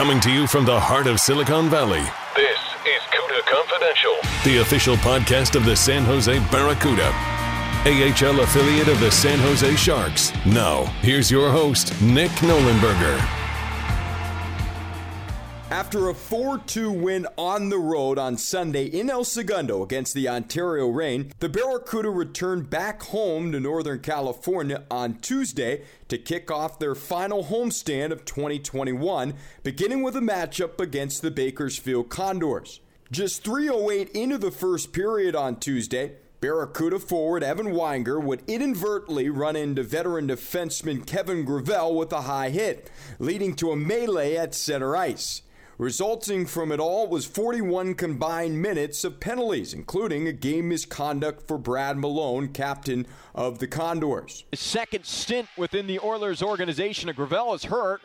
Coming 0.00 0.20
to 0.20 0.30
you 0.32 0.46
from 0.46 0.64
the 0.64 0.80
heart 0.80 1.06
of 1.06 1.20
Silicon 1.20 1.68
Valley, 1.68 2.00
This 2.34 2.58
is 2.86 3.02
CUDA 3.12 3.42
Confidential. 3.44 4.16
the 4.44 4.62
official 4.62 4.96
podcast 4.96 5.54
of 5.56 5.66
the 5.66 5.76
San 5.76 6.04
Jose 6.04 6.38
Barracuda, 6.50 7.12
AHL 7.84 8.40
affiliate 8.40 8.88
of 8.88 8.98
the 8.98 9.10
San 9.10 9.38
Jose 9.40 9.76
Sharks. 9.76 10.32
Now, 10.46 10.84
here's 11.02 11.30
your 11.30 11.50
host, 11.50 12.00
Nick 12.00 12.30
Nollenberger. 12.40 13.39
After 15.70 16.08
a 16.08 16.14
4 16.14 16.58
2 16.58 16.90
win 16.90 17.28
on 17.38 17.68
the 17.68 17.78
road 17.78 18.18
on 18.18 18.36
Sunday 18.38 18.86
in 18.86 19.08
El 19.08 19.22
Segundo 19.22 19.84
against 19.84 20.14
the 20.14 20.28
Ontario 20.28 20.88
Reign, 20.88 21.32
the 21.38 21.48
Barracuda 21.48 22.10
returned 22.10 22.68
back 22.68 23.04
home 23.04 23.52
to 23.52 23.60
Northern 23.60 24.00
California 24.00 24.82
on 24.90 25.18
Tuesday 25.18 25.84
to 26.08 26.18
kick 26.18 26.50
off 26.50 26.80
their 26.80 26.96
final 26.96 27.44
homestand 27.44 28.10
of 28.10 28.24
2021, 28.24 29.34
beginning 29.62 30.02
with 30.02 30.16
a 30.16 30.20
matchup 30.20 30.80
against 30.80 31.22
the 31.22 31.30
Bakersfield 31.30 32.08
Condors. 32.08 32.80
Just 33.12 33.44
3.08 33.44 34.10
into 34.10 34.38
the 34.38 34.50
first 34.50 34.92
period 34.92 35.36
on 35.36 35.54
Tuesday, 35.54 36.16
Barracuda 36.40 36.98
forward 36.98 37.44
Evan 37.44 37.68
Weinger 37.68 38.20
would 38.20 38.42
inadvertently 38.48 39.30
run 39.30 39.54
into 39.54 39.84
veteran 39.84 40.26
defenseman 40.26 41.06
Kevin 41.06 41.44
Gravel 41.44 41.94
with 41.94 42.12
a 42.12 42.22
high 42.22 42.50
hit, 42.50 42.90
leading 43.20 43.54
to 43.54 43.70
a 43.70 43.76
melee 43.76 44.34
at 44.34 44.52
center 44.52 44.96
ice. 44.96 45.42
Resulting 45.80 46.44
from 46.44 46.72
it 46.72 46.78
all 46.78 47.08
was 47.08 47.24
41 47.24 47.94
combined 47.94 48.60
minutes 48.60 49.02
of 49.02 49.18
penalties, 49.18 49.72
including 49.72 50.28
a 50.28 50.32
game 50.32 50.68
misconduct 50.68 51.48
for 51.48 51.56
Brad 51.56 51.96
Malone, 51.96 52.48
captain 52.48 53.06
of 53.34 53.60
the 53.60 53.66
Condors. 53.66 54.44
His 54.50 54.60
second 54.60 55.06
stint 55.06 55.48
within 55.56 55.86
the 55.86 55.98
Oilers 56.00 56.42
organization. 56.42 57.10
Gravel 57.16 57.54
is 57.54 57.64
hurt, 57.64 58.02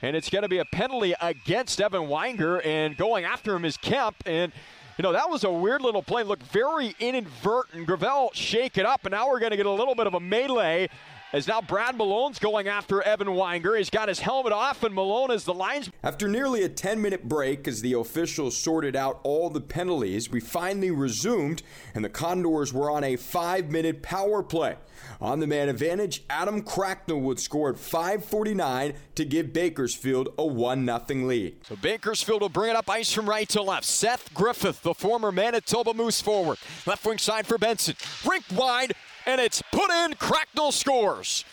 and 0.00 0.16
it's 0.16 0.30
going 0.30 0.44
to 0.44 0.48
be 0.48 0.60
a 0.60 0.64
penalty 0.64 1.14
against 1.20 1.78
Evan 1.82 2.04
Weinger, 2.04 2.64
and 2.64 2.96
going 2.96 3.26
after 3.26 3.54
him 3.54 3.66
is 3.66 3.76
Kemp. 3.76 4.16
And, 4.24 4.50
you 4.96 5.02
know, 5.02 5.12
that 5.12 5.28
was 5.28 5.44
a 5.44 5.52
weird 5.52 5.82
little 5.82 6.02
play. 6.02 6.22
Looked 6.22 6.44
very 6.44 6.94
inadvertent. 7.00 7.86
Gravel 7.86 8.30
shake 8.32 8.78
it 8.78 8.86
up, 8.86 9.04
and 9.04 9.12
now 9.12 9.28
we're 9.28 9.40
going 9.40 9.50
to 9.50 9.58
get 9.58 9.66
a 9.66 9.70
little 9.70 9.94
bit 9.94 10.06
of 10.06 10.14
a 10.14 10.20
melee. 10.20 10.88
As 11.32 11.46
now 11.46 11.60
Brad 11.60 11.96
Malone's 11.96 12.40
going 12.40 12.66
after 12.66 13.00
Evan 13.02 13.28
Weinger. 13.28 13.78
He's 13.78 13.88
got 13.88 14.08
his 14.08 14.18
helmet 14.18 14.52
off, 14.52 14.82
and 14.82 14.92
Malone 14.92 15.30
is 15.30 15.44
the 15.44 15.54
lines. 15.54 15.88
After 16.02 16.26
nearly 16.26 16.64
a 16.64 16.68
10 16.68 17.00
minute 17.00 17.28
break, 17.28 17.68
as 17.68 17.82
the 17.82 17.92
officials 17.92 18.56
sorted 18.56 18.96
out 18.96 19.20
all 19.22 19.48
the 19.48 19.60
penalties, 19.60 20.28
we 20.28 20.40
finally 20.40 20.90
resumed, 20.90 21.62
and 21.94 22.04
the 22.04 22.08
Condors 22.08 22.72
were 22.72 22.90
on 22.90 23.04
a 23.04 23.14
five 23.14 23.70
minute 23.70 24.02
power 24.02 24.42
play. 24.42 24.76
On 25.20 25.38
the 25.38 25.46
man 25.46 25.68
advantage, 25.68 26.24
Adam 26.28 26.62
Cracknell 26.62 27.20
would 27.20 27.38
score 27.38 27.70
at 27.70 27.76
5.49 27.76 28.94
to 29.14 29.24
give 29.24 29.52
Bakersfield 29.52 30.30
a 30.36 30.44
1 30.44 30.84
0 30.84 31.26
lead. 31.26 31.64
So 31.64 31.76
Bakersfield 31.76 32.42
will 32.42 32.48
bring 32.48 32.70
it 32.70 32.76
up 32.76 32.90
ice 32.90 33.12
from 33.12 33.28
right 33.28 33.48
to 33.50 33.62
left. 33.62 33.84
Seth 33.84 34.34
Griffith, 34.34 34.82
the 34.82 34.94
former 34.94 35.30
Manitoba 35.30 35.94
Moose 35.94 36.20
forward. 36.20 36.58
Left 36.86 37.04
wing 37.06 37.18
side 37.18 37.46
for 37.46 37.56
Benson. 37.56 37.94
Rink 38.28 38.44
wide, 38.54 38.94
and 39.26 39.40
it's 39.40 39.62
put 39.72 39.90
in. 39.90 40.14
Cracknell 40.14 40.72
scores. 40.72 41.44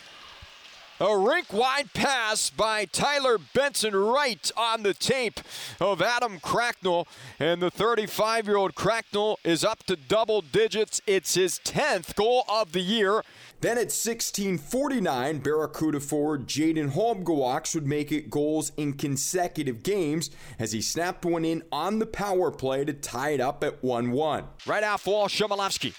A 1.00 1.16
rink 1.16 1.52
wide 1.52 1.92
pass 1.94 2.50
by 2.50 2.84
Tyler 2.84 3.38
Benson 3.54 3.94
right 3.94 4.50
on 4.56 4.82
the 4.82 4.94
tape 4.94 5.38
of 5.80 6.02
Adam 6.02 6.40
Cracknell. 6.40 7.06
And 7.38 7.62
the 7.62 7.70
35 7.70 8.48
year 8.48 8.56
old 8.56 8.74
Cracknell 8.74 9.38
is 9.44 9.64
up 9.64 9.84
to 9.84 9.94
double 9.94 10.40
digits. 10.40 11.00
It's 11.06 11.34
his 11.34 11.60
10th 11.60 12.16
goal 12.16 12.44
of 12.48 12.72
the 12.72 12.80
year. 12.80 13.22
Then 13.60 13.78
at 13.78 13.92
16:49, 13.92 15.38
Barracuda 15.38 16.00
forward 16.00 16.48
Jayden 16.48 16.94
Halbgewachs 16.94 17.76
would 17.76 17.86
make 17.86 18.10
it 18.10 18.28
goals 18.28 18.72
in 18.76 18.94
consecutive 18.94 19.84
games 19.84 20.30
as 20.58 20.72
he 20.72 20.82
snapped 20.82 21.24
one 21.24 21.44
in 21.44 21.62
on 21.70 22.00
the 22.00 22.06
power 22.06 22.50
play 22.50 22.84
to 22.84 22.92
tie 22.92 23.30
it 23.30 23.40
up 23.40 23.62
at 23.62 23.82
1-1. 23.82 24.46
Right 24.66 24.82
off 24.82 25.06
wall, 25.06 25.28
Chmelevski. 25.28 25.94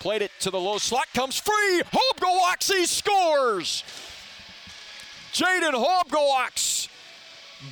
Played 0.00 0.22
it 0.22 0.30
to 0.40 0.50
the 0.50 0.60
low 0.60 0.78
slot, 0.78 1.06
comes 1.14 1.38
free. 1.38 1.82
Halbgewachs, 1.92 2.72
he 2.72 2.86
scores! 2.86 3.82
Jayden 5.32 5.72
Halbgewachs 5.72 6.88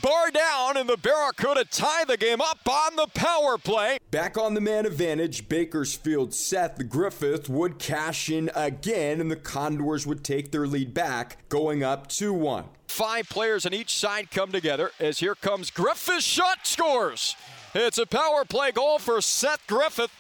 bar 0.03 0.31
down, 0.31 0.77
and 0.77 0.89
the 0.89 0.97
Barracuda 0.97 1.65
tie 1.65 2.05
the 2.05 2.17
game 2.17 2.41
up 2.41 2.59
on 2.69 2.97
the 2.97 3.07
power 3.15 3.57
play. 3.59 3.99
Back 4.11 4.37
on 4.37 4.55
the 4.55 4.61
man 4.61 4.87
advantage, 4.87 5.49
Bakersfield 5.49 6.35
Seth 6.35 6.89
Griffith 6.89 7.49
would 7.49 7.79
cash 7.79 8.29
in 8.29 8.51
again, 8.55 9.21
and 9.21 9.31
the 9.31 9.37
Condors 9.37 10.07
would 10.07 10.25
take 10.25 10.51
their 10.51 10.67
lead 10.67 10.95
back, 10.95 11.49
going 11.49 11.83
up 11.83 12.09
2 12.09 12.33
1. 12.33 12.65
Five 12.89 13.29
players 13.29 13.67
on 13.67 13.75
each 13.75 13.95
side 13.95 14.31
come 14.31 14.53
together 14.53 14.91
as 14.99 15.19
here 15.19 15.35
comes 15.35 15.71
Griffith's 15.71 16.25
shot 16.25 16.67
scores. 16.67 17.37
It's 17.75 17.99
a 17.99 18.07
power 18.07 18.45
play 18.45 18.73
goal 18.73 18.99
for 18.99 19.21
Seth 19.21 19.67
Griffith. 19.67 20.11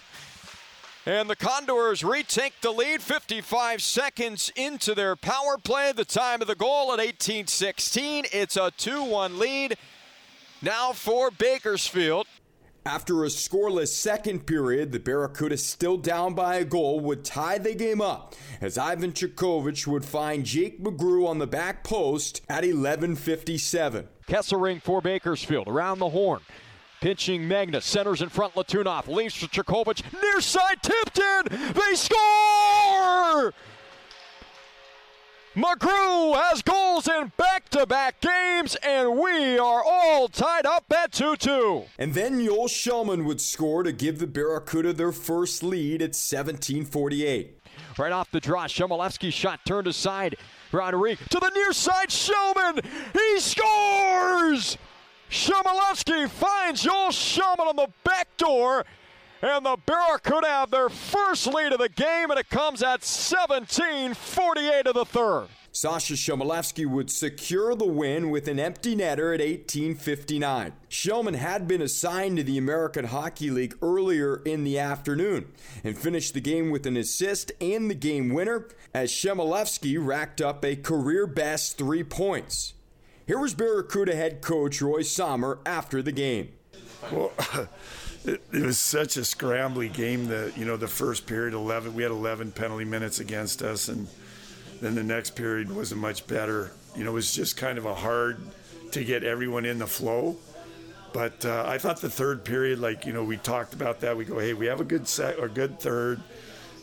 And 1.09 1.31
the 1.31 1.37
Condors 1.37 2.03
retake 2.03 2.55
the 2.61 2.73
lead 2.73 3.01
55 3.01 3.81
seconds 3.81 4.51
into 4.57 4.93
their 4.93 5.15
power 5.15 5.57
play. 5.57 5.93
The 5.93 6.05
time 6.05 6.43
of 6.43 6.49
the 6.49 6.57
goal 6.57 6.93
at 6.93 6.99
18:16. 6.99 8.27
It's 8.33 8.57
a 8.57 8.73
2-1 8.77 9.39
lead 9.39 9.79
now 10.61 10.93
for 10.93 11.31
Bakersfield. 11.31 12.27
After 12.85 13.23
a 13.23 13.29
scoreless 13.29 13.89
second 13.89 14.47
period, 14.47 14.91
the 14.91 14.99
Barracuda, 14.99 15.59
still 15.59 15.97
down 15.97 16.35
by 16.35 16.57
a 16.57 16.65
goal, 16.65 16.99
would 17.01 17.25
tie 17.25 17.59
the 17.59 17.75
game 17.75 18.01
up 18.01 18.35
as 18.61 18.77
Ivan 18.77 19.13
Chekhovich 19.13 19.87
would 19.87 20.05
find 20.05 20.45
Jake 20.45 20.83
McGrew 20.83 21.29
on 21.29 21.39
the 21.39 21.47
back 21.47 21.85
post 21.85 22.41
at 22.49 22.65
11:57. 22.65 24.09
Kesselring 24.27 24.83
for 24.83 25.01
Bakersfield 25.01 25.69
around 25.69 26.01
the 26.01 26.11
horn. 26.11 26.41
Pinching 27.01 27.47
Magnus, 27.47 27.85
centers 27.85 28.23
in 28.23 28.29
front, 28.29 28.55
Letunov, 28.55 29.07
leaves 29.07 29.39
to 29.41 29.47
Chekhovich, 29.47 30.03
near 30.23 30.41
side, 30.41 30.83
tipped 30.83 31.19
in, 31.19 31.73
they 31.75 31.95
score! 31.95 33.53
McGrew 35.55 36.37
has 36.37 36.61
goals 36.61 37.09
in 37.09 37.33
back-to-back 37.39 38.21
games, 38.21 38.77
and 38.83 39.19
we 39.19 39.59
are 39.59 39.83
all 39.83 40.29
tied 40.29 40.67
up 40.67 40.85
at 40.95 41.13
2-2. 41.13 41.87
And 41.99 42.13
then 42.13 42.45
Joel 42.45 42.69
Kellman 42.69 43.25
would 43.25 43.41
score 43.41 43.83
to 43.83 43.93
give 43.93 44.19
the 44.19 44.27
Barracuda 44.27 44.93
their 44.93 45.13
first 45.13 45.63
lead 45.63 46.03
at 46.03 46.11
1748. 46.11 47.59
Right 47.99 48.13
off 48.13 48.31
the 48.31 48.41
draw, 48.41 48.67
Chmelevski 48.67 49.33
shot 49.33 49.61
turned 49.65 49.87
aside. 49.87 50.37
Roderick 50.73 51.19
to 51.31 51.41
the 51.41 51.51
near 51.51 51.73
side, 51.73 52.09
Kellman, 52.11 52.81
he 53.15 53.41
scores! 53.41 54.77
Chmelevski 55.31 56.29
finds 56.29 56.83
Joel 56.83 57.11
Kellman 57.11 57.69
on 57.69 57.77
the 57.77 57.89
back 58.05 58.29
door. 58.37 58.85
And 59.43 59.67
the 59.67 59.77
Barracuda 59.85 60.47
have 60.47 60.71
their 60.71 60.89
first 60.89 61.47
lead 61.47 61.73
of 61.73 61.79
the 61.79 61.91
game, 61.91 62.31
and 62.31 62.41
it 62.41 62.49
comes 62.49 62.83
at 62.83 63.03
17:48 63.03 64.87
of 64.87 64.95
the 64.95 65.05
third. 65.05 65.49
Sasha 65.73 66.15
Chmelevski 66.15 66.87
would 66.87 67.11
secure 67.11 67.75
the 67.75 67.85
win 67.85 68.31
with 68.31 68.49
an 68.49 68.59
empty 68.59 68.97
netter 68.97 69.35
at 69.35 69.43
1859. 69.43 70.73
Kellman 70.89 71.35
had 71.35 71.69
been 71.69 71.83
assigned 71.83 72.39
to 72.39 72.43
the 72.43 72.57
American 72.57 73.05
Hockey 73.05 73.51
League 73.51 73.77
earlier 73.83 74.41
in 74.47 74.65
the 74.65 74.79
afternoon 74.79 75.53
and 75.85 75.99
finished 75.99 76.33
the 76.33 76.41
game 76.41 76.71
with 76.71 76.87
an 76.87 76.97
assist 76.97 77.53
and 77.61 77.91
the 77.91 77.95
game 77.95 78.31
winner 78.31 78.69
as 78.95 79.13
Chmelevski 79.13 79.99
racked 80.01 80.41
up 80.41 80.65
a 80.65 80.77
career 80.77 81.27
best 81.27 81.77
three 81.77 82.03
points. 82.03 82.73
Here 83.27 83.41
was 83.41 83.55
Barracuda 83.55 84.15
head 84.15 84.41
coach 84.41 84.81
Roy 84.81 85.03
Sommer 85.03 85.59
after 85.67 86.01
the 86.01 86.13
game. 86.13 86.51
Well, 87.11 87.33
it, 88.25 88.41
it 88.53 88.63
was 88.63 88.79
such 88.79 89.17
a 89.17 89.21
scrambly 89.21 89.93
game. 89.93 90.29
that 90.29 90.57
you 90.57 90.65
know 90.65 90.77
the 90.77 90.87
first 90.87 91.27
period, 91.27 91.53
eleven, 91.53 91.93
we 91.95 92.05
had 92.05 92.13
eleven 92.13 92.53
penalty 92.53 92.85
minutes 92.85 93.19
against 93.19 93.63
us, 93.63 93.89
and 93.89 94.07
then 94.81 94.95
the 94.95 95.03
next 95.03 95.35
period 95.35 95.75
wasn't 95.75 96.01
much 96.01 96.25
better. 96.29 96.71
You 96.95 97.03
know, 97.03 97.11
it 97.11 97.15
was 97.15 97.35
just 97.35 97.57
kind 97.57 97.79
of 97.79 97.85
a 97.85 97.97
hard 97.97 98.39
to 98.93 99.03
get 99.03 99.25
everyone 99.25 99.65
in 99.65 99.79
the 99.81 99.89
flow. 99.89 100.37
But 101.13 101.45
uh, 101.45 101.65
I 101.67 101.79
thought 101.79 102.01
the 102.01 102.11
third 102.11 102.45
period, 102.45 102.79
like 102.79 103.07
you 103.07 103.13
know, 103.13 103.25
we 103.25 103.39
talked 103.39 103.75
about 103.75 104.01
that. 104.03 104.17
We 104.17 104.25
go, 104.25 104.39
hey, 104.39 104.55
we 104.55 104.67
have 104.67 104.81
a 104.81 104.85
good 104.85 105.09
set 105.09 105.41
or 105.41 105.49
good 105.49 105.81
third, 105.81 106.21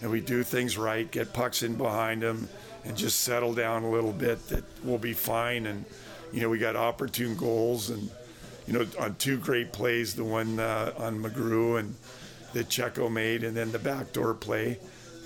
and 0.02 0.12
we 0.12 0.20
do 0.20 0.44
things 0.44 0.78
right, 0.78 1.10
get 1.10 1.32
pucks 1.32 1.64
in 1.64 1.76
behind 1.76 2.22
them, 2.22 2.50
and 2.84 2.98
just 2.98 3.22
settle 3.22 3.54
down 3.54 3.84
a 3.84 3.90
little 3.90 4.12
bit. 4.12 4.46
That 4.50 4.66
we'll 4.84 4.98
be 4.98 5.14
fine. 5.14 5.68
And 5.68 5.86
you 6.34 6.42
know, 6.42 6.50
we 6.50 6.58
got 6.58 6.76
opportune 6.76 7.36
goals 7.36 7.90
and, 7.90 8.10
you 8.68 8.74
know, 8.74 8.86
on 9.00 9.16
two 9.16 9.38
great 9.38 9.72
plays, 9.72 10.16
the 10.16 10.24
one 10.24 10.60
uh, 10.60 10.94
on 10.98 11.22
McGrew 11.22 11.80
and 11.80 11.96
that 12.54 12.70
Checo 12.70 13.12
made, 13.12 13.44
and 13.44 13.56
then 13.56 13.72
the 13.72 13.80
backdoor 13.80 14.34
play. 14.34 14.80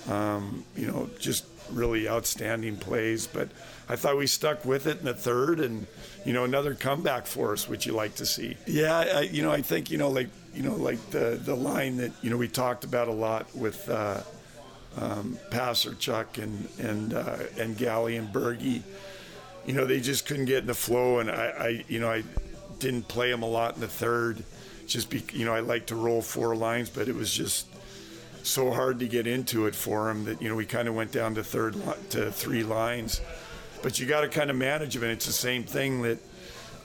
Um, 0.09 0.63
you 0.75 0.87
know, 0.87 1.09
just 1.19 1.45
really 1.71 2.07
outstanding 2.07 2.77
plays. 2.77 3.27
But 3.27 3.49
I 3.89 3.95
thought 3.95 4.17
we 4.17 4.27
stuck 4.27 4.65
with 4.65 4.87
it 4.87 4.99
in 4.99 5.05
the 5.05 5.13
third, 5.13 5.59
and 5.59 5.85
you 6.25 6.33
know, 6.33 6.43
another 6.43 6.73
comeback 6.73 7.25
for 7.25 7.53
us, 7.53 7.67
which 7.67 7.85
you 7.85 7.93
like 7.93 8.15
to 8.15 8.25
see. 8.25 8.57
Yeah, 8.65 8.97
I, 8.97 9.21
you 9.21 9.43
know, 9.43 9.51
I 9.51 9.61
think 9.61 9.91
you 9.91 9.97
know, 9.97 10.09
like 10.09 10.29
you 10.53 10.63
know, 10.63 10.75
like 10.75 11.11
the 11.11 11.39
the 11.41 11.55
line 11.55 11.97
that 11.97 12.11
you 12.21 12.29
know 12.29 12.37
we 12.37 12.47
talked 12.47 12.83
about 12.83 13.07
a 13.07 13.13
lot 13.13 13.53
with 13.55 13.89
uh, 13.89 14.21
um, 14.97 15.37
Passer 15.51 15.93
Chuck 15.95 16.37
and 16.37 16.67
and 16.79 17.13
uh, 17.13 17.37
and 17.57 17.77
Galley 17.77 18.17
and 18.17 18.31
Bergie. 18.31 18.81
You 19.67 19.73
know, 19.73 19.85
they 19.85 19.99
just 19.99 20.25
couldn't 20.25 20.45
get 20.45 20.59
in 20.59 20.65
the 20.65 20.73
flow, 20.73 21.19
and 21.19 21.29
I, 21.29 21.45
I 21.59 21.85
you 21.87 21.99
know, 21.99 22.09
I 22.09 22.23
didn't 22.79 23.07
play 23.07 23.29
them 23.29 23.43
a 23.43 23.47
lot 23.47 23.75
in 23.75 23.81
the 23.81 23.87
third. 23.87 24.43
Just 24.87 25.09
be, 25.09 25.23
you 25.33 25.45
know, 25.45 25.53
I 25.53 25.59
like 25.59 25.87
to 25.87 25.95
roll 25.95 26.21
four 26.21 26.55
lines, 26.55 26.89
but 26.89 27.07
it 27.07 27.15
was 27.15 27.31
just 27.31 27.67
so 28.43 28.71
hard 28.71 28.99
to 28.99 29.07
get 29.07 29.27
into 29.27 29.65
it 29.65 29.75
for 29.75 30.09
him 30.09 30.23
that 30.25 30.41
you 30.41 30.47
know 30.47 30.55
we 30.55 30.65
kind 30.65 30.87
of 30.87 30.95
went 30.95 31.11
down 31.11 31.35
to 31.35 31.43
third 31.43 31.75
to 32.11 32.31
three 32.31 32.63
lines. 32.63 33.21
But 33.83 33.99
you 33.99 34.07
got 34.07 34.21
to 34.21 34.29
kind 34.29 34.49
of 34.49 34.55
manage 34.55 34.93
them, 34.93 35.03
and 35.03 35.11
it's 35.11 35.25
the 35.25 35.33
same 35.33 35.63
thing 35.63 36.01
that 36.01 36.17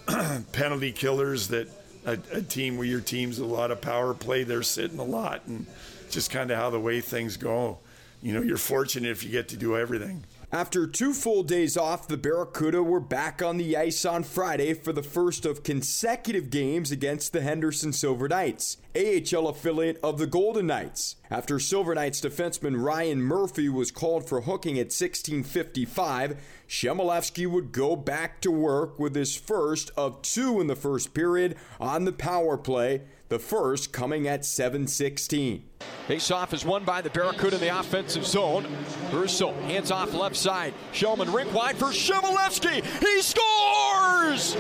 penalty 0.53 0.93
killers 0.93 1.49
that 1.49 1.69
a, 2.05 2.19
a, 2.33 2.43
team 2.43 2.77
where 2.77 2.87
your 2.87 3.01
team's 3.01 3.39
a 3.39 3.47
lot 3.47 3.71
of 3.71 3.81
power 3.81 4.13
play, 4.13 4.43
they're 4.43 4.63
sitting 4.63 4.99
a 4.99 5.05
lot, 5.05 5.43
and 5.47 5.67
just 6.11 6.31
kind 6.31 6.51
of 6.51 6.59
how 6.59 6.71
the 6.71 6.81
way 6.81 7.01
things 7.01 7.37
go. 7.37 7.79
You 8.23 8.35
know, 8.35 8.43
you're 8.43 8.57
fortunate 8.57 9.11
if 9.11 9.25
you 9.25 9.31
get 9.31 9.49
to 9.49 9.57
do 9.57 9.77
everything. 9.77 10.25
After 10.55 10.87
two 10.87 11.15
full 11.15 11.45
days 11.45 11.79
off, 11.79 12.07
the 12.07 12.19
Barracuda 12.19 12.83
were 12.83 13.01
back 13.01 13.41
on 13.41 13.57
the 13.57 13.75
ice 13.75 14.05
on 14.05 14.23
Friday 14.23 14.75
for 14.75 14.93
the 14.93 15.03
first 15.03 15.47
of 15.47 15.63
consecutive 15.63 16.51
games 16.51 16.93
against 16.93 17.33
the 17.33 17.41
Henderson 17.41 17.91
Silver 17.95 18.29
Knights, 18.29 18.77
AHL 18.95 19.49
affiliate 19.49 19.99
of 20.03 20.19
the 20.19 20.27
Golden 20.27 20.67
Knights. 20.67 21.17
After 21.31 21.59
Silver 21.59 21.95
Knights 21.95 22.21
defenseman 22.21 22.85
Ryan 22.85 23.23
Murphy 23.23 23.71
was 23.71 23.91
called 23.91 24.29
for 24.29 24.43
hooking 24.43 24.79
at 24.79 24.93
16:55, 24.93 26.37
Chmelevski 26.69 27.47
would 27.47 27.73
go 27.73 27.97
back 27.97 28.43
to 28.43 28.51
work 28.51 28.99
with 28.99 29.15
his 29.15 29.35
first 29.35 29.91
of 29.97 30.21
two 30.21 30.61
in 30.61 30.67
the 30.67 30.77
first 30.77 31.15
period 31.15 31.57
on 31.81 32.05
the 32.05 32.13
power 32.13 32.59
play, 32.59 33.01
the 33.33 33.39
first 33.39 33.95
coming 33.95 34.29
at 34.29 34.45
7:16. 34.45 35.63
Face-off 36.07 36.53
is 36.53 36.67
won 36.67 36.85
by 36.85 37.01
the 37.01 37.09
Barracuda 37.09 37.55
in 37.57 37.63
the 37.63 37.79
offensive 37.81 38.27
zone. 38.27 38.67
Russo 39.11 39.55
hands 39.63 39.91
off 39.91 40.13
left 40.13 40.37
side. 40.37 40.75
Kellman 40.93 41.33
rink 41.33 41.51
wide 41.55 41.79
for 41.79 41.87
Chmelevski. 41.87 42.85
He 42.85 43.23
scores! 43.23 44.55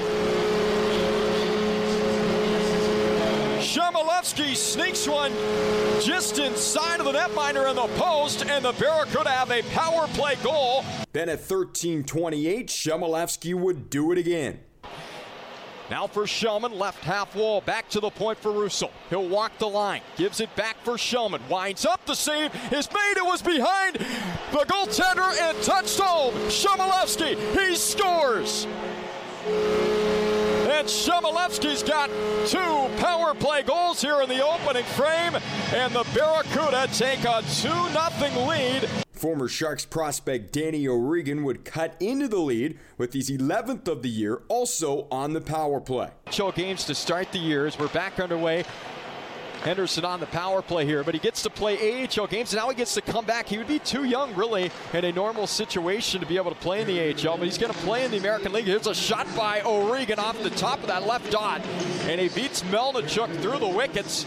Chmelevski 3.60 4.56
sneaks 4.56 5.06
one 5.06 5.32
just 6.00 6.38
inside 6.38 7.00
of 7.00 7.04
the 7.04 7.12
netminder 7.12 7.68
in 7.68 7.76
the 7.76 7.88
post, 7.98 8.46
and 8.46 8.64
the 8.64 8.72
Barracuda 8.72 9.28
have 9.28 9.50
a 9.50 9.60
power 9.74 10.06
play 10.14 10.36
goal. 10.42 10.82
Then 11.12 11.28
at 11.28 11.40
13:28, 11.40 12.68
Chmelevski 12.68 13.54
would 13.54 13.90
do 13.90 14.12
it 14.12 14.18
again. 14.18 14.60
Now 15.92 16.06
for 16.06 16.24
Kellman, 16.24 16.78
left 16.78 17.04
half 17.04 17.36
wall, 17.36 17.60
back 17.60 17.90
to 17.90 18.00
the 18.00 18.08
point 18.08 18.38
for 18.38 18.50
Russo. 18.50 18.90
He'll 19.10 19.28
walk 19.28 19.58
the 19.58 19.68
line, 19.68 20.00
gives 20.16 20.40
it 20.40 20.48
back 20.56 20.78
for 20.84 20.96
Kellman, 20.96 21.42
winds 21.50 21.84
up 21.84 22.02
the 22.06 22.14
save, 22.14 22.50
is 22.72 22.88
made, 22.90 23.18
it 23.18 23.26
was 23.26 23.42
behind 23.42 23.96
the 23.96 24.64
goaltender 24.64 25.38
and 25.38 25.62
touched 25.62 26.00
home. 26.00 26.32
Chmelevski, 26.48 27.36
he 27.58 27.76
scores! 27.76 28.66
And 30.72 30.88
Chmelevski's 30.88 31.82
got 31.82 32.08
two 32.46 32.88
power 32.98 33.34
play 33.34 33.62
goals 33.62 34.00
here 34.00 34.22
in 34.22 34.30
the 34.30 34.42
opening 34.42 34.84
frame, 34.84 35.36
and 35.74 35.92
the 35.94 36.06
Barracuda 36.14 36.88
take 36.94 37.22
a 37.24 37.42
2 37.42 37.68
0 37.68 38.46
lead. 38.48 38.88
Former 39.22 39.46
Sharks 39.46 39.84
prospect 39.84 40.52
Danny 40.52 40.88
O'Regan 40.88 41.44
would 41.44 41.64
cut 41.64 41.94
into 42.00 42.26
the 42.26 42.40
lead 42.40 42.76
with 42.98 43.12
his 43.12 43.30
11th 43.30 43.86
of 43.86 44.02
the 44.02 44.08
year, 44.08 44.42
also 44.48 45.06
on 45.12 45.32
the 45.32 45.40
power 45.40 45.78
play. 45.80 46.10
Show 46.32 46.50
games 46.50 46.84
to 46.86 46.94
start 46.96 47.30
the 47.30 47.38
year 47.38 47.64
as 47.64 47.78
we're 47.78 47.86
back 47.86 48.18
underway. 48.18 48.64
Henderson 49.62 50.04
on 50.04 50.20
the 50.20 50.26
power 50.26 50.60
play 50.60 50.84
here, 50.84 51.04
but 51.04 51.14
he 51.14 51.20
gets 51.20 51.42
to 51.42 51.50
play 51.50 52.04
AHL 52.04 52.26
games, 52.26 52.52
and 52.52 52.60
now 52.60 52.68
he 52.68 52.74
gets 52.74 52.94
to 52.94 53.00
come 53.00 53.24
back. 53.24 53.48
He 53.48 53.58
would 53.58 53.68
be 53.68 53.78
too 53.78 54.04
young, 54.04 54.34
really, 54.34 54.70
in 54.92 55.04
a 55.04 55.12
normal 55.12 55.46
situation 55.46 56.20
to 56.20 56.26
be 56.26 56.36
able 56.36 56.50
to 56.50 56.60
play 56.60 56.80
in 56.80 56.86
the 56.86 57.00
AHL, 57.00 57.36
but 57.38 57.44
he's 57.44 57.58
going 57.58 57.72
to 57.72 57.78
play 57.80 58.04
in 58.04 58.10
the 58.10 58.18
American 58.18 58.52
League. 58.52 58.64
Here's 58.64 58.86
a 58.86 58.94
shot 58.94 59.26
by 59.36 59.62
O'Regan 59.62 60.18
off 60.18 60.40
the 60.42 60.50
top 60.50 60.80
of 60.80 60.88
that 60.88 61.06
left 61.06 61.30
dot, 61.30 61.60
and 62.06 62.20
he 62.20 62.28
beats 62.28 62.62
Melnichuk 62.64 63.40
through 63.40 63.58
the 63.58 63.68
wickets. 63.68 64.26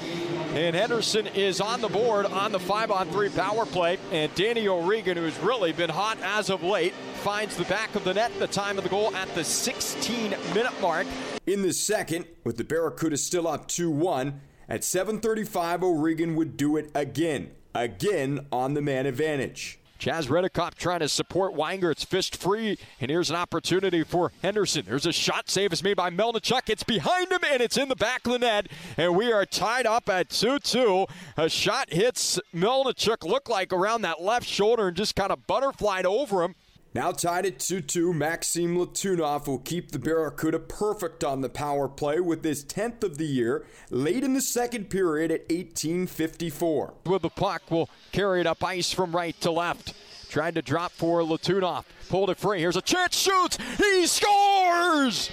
And 0.56 0.74
Henderson 0.74 1.28
is 1.28 1.60
on 1.60 1.82
the 1.82 1.90
board 1.90 2.26
on 2.26 2.54
the 2.54 2.60
five 2.60 2.90
on 2.90 3.10
three 3.10 3.28
power 3.28 3.66
play. 3.66 3.98
And 4.14 4.34
Danny 4.36 4.70
O'Regan, 4.70 5.18
who's 5.18 5.38
really 5.40 5.74
been 5.74 5.90
hot 5.90 6.18
as 6.24 6.50
of 6.50 6.64
late, 6.64 6.94
finds 7.16 7.58
the 7.58 7.66
back 7.66 7.94
of 7.96 8.06
the 8.06 8.14
net 8.14 8.32
the 8.40 8.48
time 8.48 8.78
of 8.78 8.86
the 8.86 8.90
goal 8.90 9.14
at 9.18 9.28
the 9.36 9.44
16 9.44 10.30
minute 10.54 10.82
mark. 10.82 11.08
In 11.46 11.62
the 11.62 11.74
second, 11.74 12.26
with 12.46 12.56
the 12.56 12.64
Barracuda 12.64 13.18
still 13.18 13.50
up 13.50 13.68
2 13.68 13.92
1, 13.92 14.40
at 14.69 14.83
7:35 14.83 15.83
O'Regan 15.83 16.35
would 16.35 16.57
do 16.57 16.77
it 16.77 16.89
again, 16.94 17.51
again 17.73 18.47
on 18.51 18.73
the 18.73 18.81
man 18.81 19.06
advantage. 19.06 19.79
Chaz 20.00 20.27
Reddekopp 20.27 20.75
trying 20.75 21.00
to 21.00 21.09
support 21.09 21.53
Weinger. 21.53 21.95
fist 22.06 22.35
free, 22.35 22.77
and 23.00 23.09
here's 23.09 23.29
an 23.29 23.38
opportunity 23.38 24.03
for 24.03 24.31
Henderson. 24.41 24.83
There's 24.85 25.06
a 25.06 25.13
shot 25.13 25.50
save 25.50 25.71
is 25.71 25.81
made 25.81 25.95
by 25.95 26.09
Melnichuk. 26.09 26.69
It's 26.69 26.83
behind 26.83 27.31
him, 27.31 27.39
and 27.50 27.62
it's 27.62 27.77
in 27.77 27.88
the 27.88 27.95
back 27.95 28.25
of 28.25 28.33
the 28.33 28.39
net, 28.39 28.67
and 28.97 29.15
we 29.15 29.31
are 29.31 29.45
tied 29.45 29.88
up 29.88 30.09
at 30.09 30.29
2-2. 30.29 31.07
A 31.38 31.50
shot 31.50 31.94
hits 31.94 32.39
Melnichuk, 32.53 33.23
looked 33.23 33.50
like 33.50 33.71
around 33.71 34.01
that 34.01 34.21
left 34.21 34.47
shoulder, 34.47 34.89
and 34.89 34.97
just 34.97 35.15
kind 35.15 35.31
of 35.31 35.47
butterflied 35.47 36.06
over 36.06 36.44
him. 36.44 36.56
Now 36.95 37.12
tied 37.12 37.45
at 37.45 37.59
2 37.59 37.81
2, 37.81 38.13
Maxim 38.13 38.77
Letunov 38.77 39.47
will 39.47 39.59
keep 39.59 39.92
the 39.92 40.00
Barracuda 40.00 40.59
perfect 40.59 41.25
on 41.25 41.42
the 41.42 41.50
power 41.50 41.89
play 41.89 42.21
with 42.21 42.42
his 42.42 42.63
10th 42.63 43.03
of 43.03 43.18
the 43.18 43.25
year 43.25 43.65
late 43.89 44.24
in 44.24 44.33
the 44.33 44.39
second 44.39 44.89
period 44.89 45.30
at 45.30 45.42
1854. 45.50 46.94
With 47.06 47.24
the 47.24 47.30
puck, 47.30 47.69
will 47.69 47.89
carry 48.13 48.39
it 48.39 48.47
up 48.47 48.63
ice 48.63 48.94
from 48.94 49.13
right 49.13 49.38
to 49.42 49.51
left. 49.51 49.94
Trying 50.30 50.53
to 50.53 50.62
drop 50.62 50.94
for 50.94 51.19
Letunov. 51.19 51.83
Pulled 52.07 52.30
it 52.30 52.38
free. 52.38 52.62
Here's 52.62 52.77
a 52.77 52.81
chance. 52.81 53.18
Shoots. 53.18 53.57
He 53.77 54.07
scores! 54.07 55.30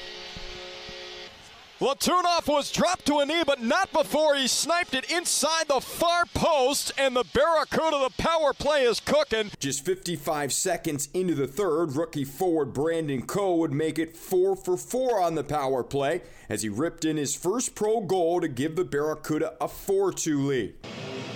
Letunov 1.82 2.46
was 2.46 2.70
dropped 2.70 3.06
to 3.06 3.18
a 3.18 3.26
knee, 3.26 3.42
but 3.44 3.60
not 3.60 3.92
before 3.92 4.36
he 4.36 4.46
sniped 4.46 4.94
it 4.94 5.10
inside 5.10 5.66
the 5.66 5.80
far 5.80 6.26
post, 6.26 6.92
and 6.96 7.16
the 7.16 7.24
Barracuda, 7.34 7.98
the 7.98 8.22
power 8.22 8.52
play 8.52 8.84
is 8.84 9.00
cooking. 9.00 9.50
Just 9.58 9.84
55 9.84 10.52
seconds 10.52 11.08
into 11.12 11.34
the 11.34 11.48
third, 11.48 11.96
rookie 11.96 12.22
forward 12.22 12.72
Brandon 12.72 13.22
Coe 13.22 13.56
would 13.56 13.72
make 13.72 13.98
it 13.98 14.16
4 14.16 14.54
for 14.54 14.76
4 14.76 15.20
on 15.20 15.34
the 15.34 15.42
power 15.42 15.82
play 15.82 16.22
as 16.48 16.62
he 16.62 16.68
ripped 16.68 17.04
in 17.04 17.16
his 17.16 17.34
first 17.34 17.74
pro 17.74 18.00
goal 18.00 18.40
to 18.40 18.46
give 18.46 18.76
the 18.76 18.84
Barracuda 18.84 19.56
a 19.60 19.66
4 19.66 20.12
2 20.12 20.40
lead. 20.40 20.74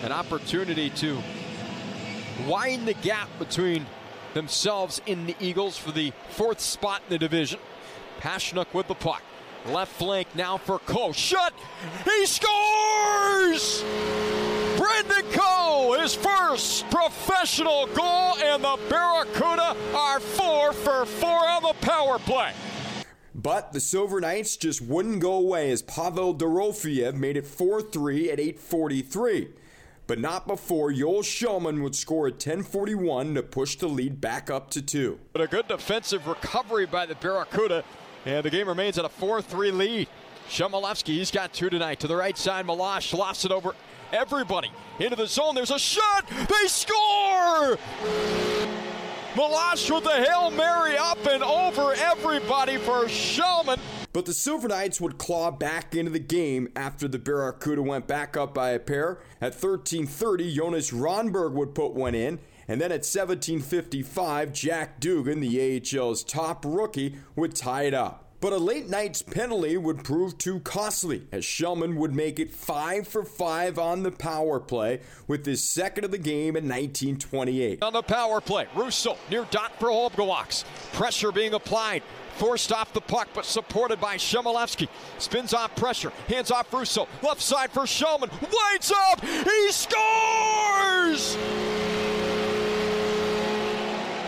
An 0.04 0.12
opportunity 0.12 0.90
to 0.90 1.18
widen 2.46 2.86
the 2.86 2.94
gap 2.94 3.28
between 3.40 3.84
themselves 4.34 5.02
in 5.06 5.26
the 5.26 5.34
Eagles 5.40 5.76
for 5.76 5.90
the 5.90 6.12
fourth 6.28 6.60
spot 6.60 7.02
in 7.08 7.14
the 7.14 7.18
division. 7.18 7.58
Pashnuk 8.20 8.72
with 8.72 8.86
the 8.86 8.94
puck. 8.94 9.24
Left 9.68 9.92
flank 9.92 10.28
now 10.35 10.58
for 10.58 10.78
Coe. 10.80 11.12
Shut! 11.12 11.52
He 12.04 12.26
scores! 12.26 13.82
Brendan 14.76 15.30
Coe, 15.32 15.96
his 16.00 16.14
first 16.14 16.88
professional 16.90 17.87
goal, 17.87 18.37
and 18.38 18.62
the 18.62 18.78
Barracuda 18.88 19.76
are 19.94 20.20
four 20.20 20.73
for 20.73 21.04
four 21.06 21.49
on 21.49 21.62
the 21.62 21.75
power 21.80 22.18
play. 22.18 22.52
But 23.35 23.73
the 23.73 23.80
Silver 23.80 24.20
Knights 24.20 24.56
just 24.56 24.80
wouldn't 24.80 25.20
go 25.20 25.35
away 25.35 25.70
as 25.70 25.82
Pavel 25.82 26.35
Dorofeyev 26.35 27.14
made 27.14 27.37
it 27.37 27.46
4 27.46 27.82
3 27.82 28.30
at 28.30 28.40
843. 28.40 29.49
But 30.06 30.20
not 30.20 30.46
before 30.46 30.92
Joel 30.92 31.23
Kellman 31.23 31.82
would 31.82 31.96
score 31.96 32.28
at 32.28 32.35
1041 32.35 33.35
to 33.35 33.42
push 33.42 33.76
the 33.76 33.88
lead 33.88 34.20
back 34.20 34.50
up 34.50 34.70
to 34.70 34.82
2. 34.82 35.18
But 35.32 35.42
a 35.42 35.46
good 35.49 35.66
defensive 35.66 36.28
recovery 36.28 36.87
by 36.87 37.06
the 37.06 37.16
Barracuda 37.16 37.85
and 38.26 38.45
the 38.45 38.50
game 38.50 38.68
remains 38.68 38.99
at 38.99 39.04
a 39.04 39.09
4 39.09 39.40
3 39.40 39.71
lead. 39.71 40.09
Chmelevski, 40.49 41.14
he's 41.14 41.30
got 41.30 41.52
two 41.52 41.71
tonight. 41.71 42.00
To 42.00 42.06
the 42.06 42.16
right 42.16 42.37
side, 42.37 42.66
Malash 42.66 43.16
lost 43.16 43.45
it 43.45 43.50
over 43.50 43.75
everybody. 44.12 44.71
Into 44.99 45.16
the 45.16 45.26
zone, 45.26 45.54
there's 45.54 45.71
a 45.71 45.78
shot. 45.78 46.28
They 46.28 46.68
score! 46.68 47.78
Malash 49.35 49.95
with 49.95 50.04
the 50.04 50.25
Hail 50.25 50.50
Mary 50.50 50.97
up 50.97 51.25
and 51.26 51.42
over 51.42 51.92
everybody 51.95 52.78
for 52.78 53.06
Kellman. 53.06 53.78
But 54.12 54.25
the 54.25 54.33
Silver 54.33 54.68
Knights 54.68 54.99
would 55.00 55.18
claw 55.18 55.50
back 55.50 55.95
into 55.95 56.11
the 56.11 56.18
game 56.18 56.68
after 56.75 57.06
the 57.06 57.18
Barracuda 57.18 57.83
went 57.83 58.06
back 58.06 58.37
up 58.37 58.54
by 58.54 58.71
a 58.71 58.78
pair. 58.78 59.18
At 59.42 59.54
13:30, 59.54 60.54
Jonas 60.54 60.90
Rondbjerg 60.90 61.52
would 61.52 61.75
put 61.75 61.92
one 61.92 62.14
in, 62.14 62.38
and 62.68 62.80
then 62.80 62.92
at 62.92 63.04
17:55, 63.04 64.52
Jack 64.52 65.00
Dugan, 65.00 65.40
the 65.40 65.61
AHL's 65.61 66.25
top 66.25 66.64
rookie, 66.64 67.16
would 67.35 67.54
tie 67.54 67.85
it 67.85 67.94
up. 67.94 68.23
But 68.38 68.52
a 68.52 68.58
late 68.58 68.88
night's 68.88 69.23
penalty 69.23 69.78
would 69.78 70.04
prove 70.04 70.37
too 70.37 70.61
costly, 70.61 71.26
as 71.32 71.44
Kellman 71.44 71.96
would 71.96 72.14
make 72.14 72.38
it 72.38 72.54
5 72.54 73.08
for 73.08 73.25
5 73.25 73.78
on 73.78 74.02
the 74.02 74.11
power 74.11 74.61
play 74.61 75.00
with 75.26 75.46
his 75.46 75.62
second 75.62 76.04
of 76.04 76.11
the 76.11 76.18
game 76.18 76.54
in 76.54 76.68
1928. 76.68 77.82
On 77.82 77.94
the 77.94 78.02
power 78.02 78.42
play, 78.42 78.66
Russo 78.76 79.16
near 79.30 79.46
dot 79.50 79.73
for 79.80 79.88
Halbgewachs. 79.88 80.64
Pressure 80.92 81.32
being 81.32 81.54
applied. 81.54 82.02
Forced 82.37 82.70
off 82.70 82.92
the 82.92 83.00
puck, 83.00 83.28
but 83.35 83.46
supported 83.46 83.99
by 83.99 84.16
Chmelevski. 84.16 84.88
Spins 85.16 85.54
off 85.54 85.75
pressure, 85.75 86.11
hands 86.28 86.50
off 86.50 86.70
Russo. 86.70 87.08
Left 87.23 87.40
side 87.40 87.70
for 87.70 87.87
Kellman. 87.87 88.28
Lights 88.42 88.92
up! 88.92 89.25
He 89.25 89.73
scores! 89.73 91.38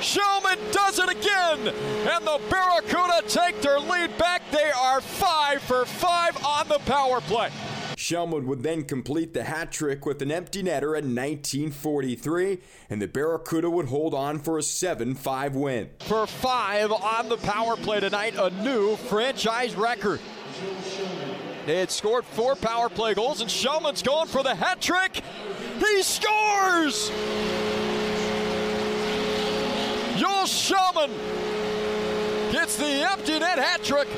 Kellman 0.00 0.58
does 0.70 0.98
it 1.00 1.08
again, 1.08 1.74
and 2.08 2.24
the 2.24 2.40
Barracuda 2.48 3.22
take 3.26 3.60
their 3.60 3.80
lead 3.80 4.16
back. 4.16 4.42
They 4.52 4.70
are 4.70 5.00
five 5.00 5.60
for 5.62 5.84
five 5.84 6.36
on 6.44 6.68
the 6.68 6.78
power 6.80 7.20
play. 7.20 7.50
Kellman 7.96 8.46
would 8.46 8.62
then 8.62 8.84
complete 8.84 9.34
the 9.34 9.42
hat 9.42 9.72
trick 9.72 10.06
with 10.06 10.22
an 10.22 10.30
empty 10.30 10.62
netter 10.62 10.96
in 10.96 11.16
1943, 11.16 12.58
and 12.88 13.02
the 13.02 13.08
Barracuda 13.08 13.68
would 13.68 13.86
hold 13.86 14.14
on 14.14 14.38
for 14.38 14.56
a 14.56 14.62
7 14.62 15.16
5 15.16 15.56
win. 15.56 15.90
For 15.98 16.26
five 16.28 16.92
on 16.92 17.28
the 17.28 17.36
power 17.38 17.76
play 17.76 17.98
tonight, 17.98 18.34
a 18.38 18.50
new 18.62 18.94
franchise 18.96 19.74
record. 19.74 20.20
They 21.66 21.80
had 21.80 21.90
scored 21.90 22.24
four 22.24 22.54
power 22.54 22.88
play 22.88 23.14
goals, 23.14 23.40
and 23.40 23.50
Kellman's 23.50 24.02
going 24.02 24.28
for 24.28 24.44
the 24.44 24.54
hat 24.54 24.80
trick. 24.80 25.22
He 25.80 26.02
scores! 26.02 27.10
Joel 30.18 30.46
Kellman 30.46 31.12
gets 32.50 32.76
the 32.76 33.08
empty 33.08 33.38
net 33.38 33.56
hat 33.56 33.84
trick, 33.84 34.08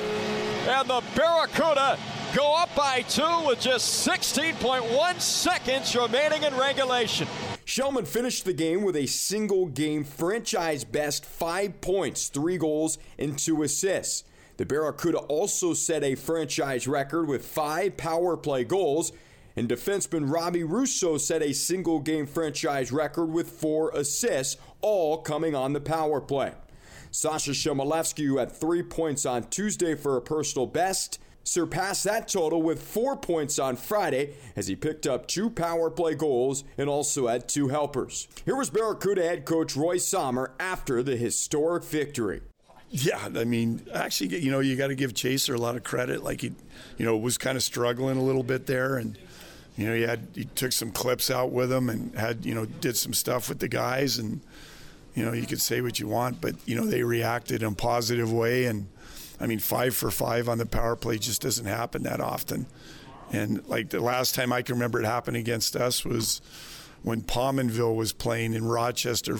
and 0.67 0.89
the 0.89 1.03
Barracuda 1.15 1.99
go 2.35 2.55
up 2.57 2.75
by 2.75 3.03
two 3.03 3.47
with 3.47 3.61
just 3.61 4.09
16.1 4.09 5.21
seconds 5.21 5.95
remaining 5.95 6.45
in 6.45 6.57
regulation. 6.57 7.29
Kellman 7.67 8.07
finished 8.07 8.47
the 8.47 8.55
game 8.55 8.81
with 8.83 8.97
a 8.97 9.05
single 9.05 9.67
game 9.67 10.03
franchise 10.03 10.85
best 10.85 11.27
five 11.27 11.83
points, 11.83 12.29
three 12.29 12.57
goals, 12.57 12.97
and 13.19 13.39
two 13.39 13.63
assists. 13.63 14.25
The 14.57 14.65
Barracuda 14.65 15.19
also 15.19 15.75
set 15.75 16.03
a 16.03 16.15
franchise 16.15 16.89
record 16.89 17.29
with 17.29 17.45
five 17.45 17.99
power 17.99 18.39
play 18.39 18.65
goals, 18.65 19.13
and 19.57 19.69
defenseman 19.69 20.33
Robbie 20.33 20.65
Russo 20.65 21.17
set 21.19 21.43
a 21.43 21.53
single 21.53 22.01
game 22.01 22.27
franchise 22.27 22.93
record 22.93 23.33
with 23.33 23.51
four 23.51 23.91
assists, 23.91 24.57
all 24.81 25.19
coming 25.19 25.55
on 25.55 25.73
the 25.73 25.81
power 25.81 26.21
play. 26.21 26.53
Sasha 27.11 27.51
Chmelevski, 27.51 28.25
who 28.27 28.39
had 28.39 28.53
three 28.53 28.83
points 28.83 29.27
on 29.27 29.45
Tuesday 29.45 29.95
for 29.95 30.17
a 30.17 30.23
personal 30.23 30.67
best, 30.67 31.19
surpassed 31.43 32.05
that 32.05 32.29
total 32.29 32.63
with 32.63 32.83
four 32.83 33.17
points 33.17 33.59
on 33.59 33.75
Friday 33.77 34.35
as 34.55 34.69
he 34.69 34.77
picked 34.77 35.07
up 35.07 35.27
two 35.27 35.51
power 35.51 35.91
play 35.91 36.15
goals 36.15 36.65
and 36.79 36.89
also 36.89 37.27
had 37.27 37.49
two 37.49 37.69
helpers. 37.69 38.29
Here 38.45 38.57
was 38.57 38.71
Barracuda 38.71 39.23
head 39.23 39.45
coach 39.45 39.75
Roy 39.75 39.97
Sommer 39.97 40.53
after 40.61 41.03
the 41.03 41.17
historic 41.17 41.85
victory. 41.85 42.43
Yeah, 42.93 43.29
I 43.37 43.45
mean, 43.45 43.83
actually, 43.95 44.41
you 44.41 44.51
know, 44.51 44.59
you 44.59 44.77
got 44.77 44.89
to 44.89 44.97
give 44.97 45.15
Chaser 45.15 45.55
a 45.55 45.59
lot 45.59 45.77
of 45.77 45.85
credit. 45.85 46.25
Like 46.25 46.41
he, 46.41 46.53
you 46.99 47.07
know, 47.07 47.17
was 47.17 47.39
kind 47.39 47.57
of 47.57 47.63
struggling 47.63 48.17
a 48.17 48.23
little 48.23 48.43
bit 48.43 48.67
there, 48.67 48.97
and 48.97 49.17
you 49.81 49.89
know, 49.89 49.95
he 49.95 50.03
had 50.03 50.29
he 50.35 50.45
took 50.45 50.73
some 50.73 50.91
clips 50.91 51.31
out 51.31 51.53
with 51.53 51.73
him 51.73 51.89
and 51.89 52.15
had 52.15 52.45
you 52.45 52.55
know 52.55 52.67
did 52.67 52.97
some 52.97 53.15
stuff 53.15 53.49
with 53.49 53.61
the 53.61 53.69
guys, 53.69 54.19
and 54.19 54.41
you 55.15 55.25
know, 55.25 55.33
you 55.33 55.47
could 55.47 55.61
say 55.61 55.81
what 55.81 55.99
you 55.99 56.07
want, 56.07 56.41
but 56.41 56.55
you 56.67 56.77
know, 56.77 56.87
they 56.87 57.03
reacted 57.03 57.63
in 57.63 57.73
a 57.73 57.75
positive 57.75 58.33
way, 58.33 58.67
and 58.67 58.89
I 59.41 59.47
mean, 59.47 59.59
five 59.59 59.95
for 59.97 60.11
five 60.11 60.49
on 60.49 60.59
the 60.59 60.67
power 60.67 60.97
play 60.97 61.17
just 61.19 61.41
doesn't 61.41 61.67
happen 61.67 62.03
that 62.03 62.21
often. 62.21 62.67
And 63.33 63.67
like 63.69 63.89
the 63.91 64.01
last 64.01 64.35
time 64.35 64.53
I 64.53 64.61
can 64.63 64.75
remember 64.75 65.01
it 65.01 65.07
happening 65.07 65.41
against 65.41 65.77
us 65.77 66.05
was 66.05 66.43
when 67.03 67.23
Pominville 67.23 67.97
was 67.97 68.13
playing 68.13 68.53
in 68.53 68.67
Rochester, 68.67 69.39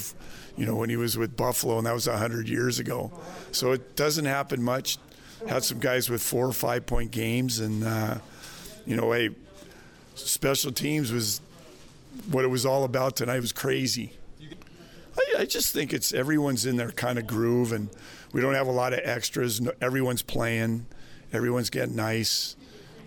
you 0.57 0.65
know, 0.65 0.77
when 0.77 0.89
he 0.89 0.97
was 0.97 1.19
with 1.19 1.37
Buffalo, 1.37 1.77
and 1.77 1.87
that 1.87 1.93
was 1.93 2.09
100 2.09 2.49
years 2.49 2.79
ago. 2.79 3.13
So 3.53 3.73
it 3.73 3.95
doesn't 3.97 4.25
happen 4.25 4.63
much. 4.63 4.97
Had 5.47 5.65
some 5.65 5.81
guys 5.81 6.09
with 6.09 6.23
four 6.23 6.47
or 6.47 6.53
five 6.53 6.87
point 6.87 7.11
games, 7.11 7.59
and, 7.59 7.85
uh, 7.85 8.19
you 8.87 8.97
know, 8.97 9.13
hey, 9.13 9.31
special 10.15 10.73
teams 10.73 11.13
was 11.13 11.41
what 12.31 12.45
it 12.45 12.49
was 12.49 12.67
all 12.67 12.85
about 12.85 13.17
tonight. 13.17 13.37
It 13.37 13.41
was 13.41 13.53
crazy. 13.53 14.13
I, 15.17 15.41
I 15.41 15.45
just 15.45 15.73
think 15.73 15.93
it's 15.93 16.13
everyone's 16.13 16.67
in 16.67 16.77
their 16.77 16.93
kind 16.93 17.19
of 17.19 17.27
groove, 17.27 17.73
and 17.73 17.89
we 18.33 18.41
don't 18.41 18.55
have 18.55 18.67
a 18.67 18.73
lot 18.73 18.93
of 18.93 19.01
extras. 19.03 19.61
Everyone's 19.81 20.23
playing, 20.23 20.87
everyone's 21.33 21.71
getting 21.71 21.97
nice. 21.97 22.57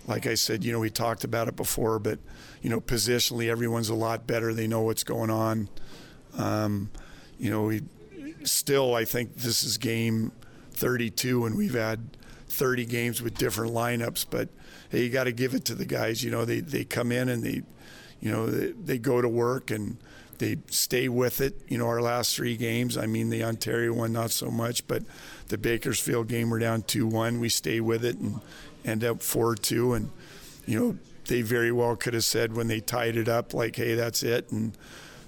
Like 0.08 0.28
I 0.28 0.34
said, 0.36 0.64
you 0.64 0.74
know, 0.74 0.80
we 0.80 0.90
talked 0.90 1.24
about 1.24 1.48
it 1.48 1.56
before, 1.56 1.98
but 2.00 2.20
you 2.62 2.70
know, 2.70 2.82
positionally, 2.82 3.50
everyone's 3.50 3.90
a 3.90 3.96
lot 3.96 4.28
better. 4.28 4.54
They 4.54 4.68
know 4.68 4.82
what's 4.82 5.04
going 5.04 5.30
on. 5.30 5.70
Um, 6.38 6.90
you 7.40 7.50
know, 7.50 7.64
we 7.64 7.84
still, 8.44 8.96
I 8.96 9.06
think 9.06 9.36
this 9.36 9.64
is 9.64 9.78
game 9.78 10.32
32, 10.72 11.46
and 11.46 11.58
we've 11.58 11.74
had 11.74 12.18
30 12.54 12.86
games 12.86 13.22
with 13.22 13.38
different 13.38 13.74
lineups. 13.74 14.26
But 14.30 14.50
hey, 14.90 15.04
you 15.04 15.10
got 15.10 15.26
to 15.26 15.32
give 15.32 15.54
it 15.54 15.66
to 15.66 15.76
the 15.76 15.86
guys. 15.86 16.24
You 16.24 16.32
know, 16.32 16.46
they 16.46 16.60
they 16.60 16.84
come 16.84 17.12
in 17.12 17.30
and 17.30 17.44
they, 17.44 17.64
you 18.20 18.32
know, 18.32 18.48
they, 18.48 18.72
they 18.72 18.98
go 18.98 19.22
to 19.22 19.28
work 19.28 19.72
and 19.72 19.98
they 20.38 20.58
stay 20.68 21.10
with 21.10 21.42
it. 21.42 21.62
You 21.68 21.78
know, 21.78 21.88
our 21.88 22.02
last 22.02 22.36
three 22.36 22.58
games, 22.58 22.98
I 22.98 23.06
mean, 23.06 23.30
the 23.30 23.44
Ontario 23.44 23.94
one, 23.94 24.14
not 24.14 24.32
so 24.32 24.50
much, 24.52 24.86
but 24.88 25.04
the 25.48 25.58
Bakersfield 25.58 26.28
game, 26.28 26.50
we're 26.50 26.60
down 26.60 26.84
2 26.84 27.08
1. 27.08 27.40
We 27.40 27.50
stay 27.50 27.80
with 27.80 28.04
it 28.04 28.18
and 28.18 28.42
end 28.86 29.04
up 29.04 29.22
4 29.22 29.56
2. 29.56 29.94
And, 29.94 30.12
you 30.66 30.80
know, 30.80 30.98
they 31.28 31.42
very 31.42 31.72
well 31.72 31.96
could 31.96 32.14
have 32.14 32.26
said 32.26 32.56
when 32.56 32.68
they 32.68 32.80
tied 32.80 33.16
it 33.16 33.30
up, 33.30 33.54
like, 33.54 33.76
hey, 33.76 33.96
that's 33.96 34.24
it. 34.24 34.52
And, 34.52 34.78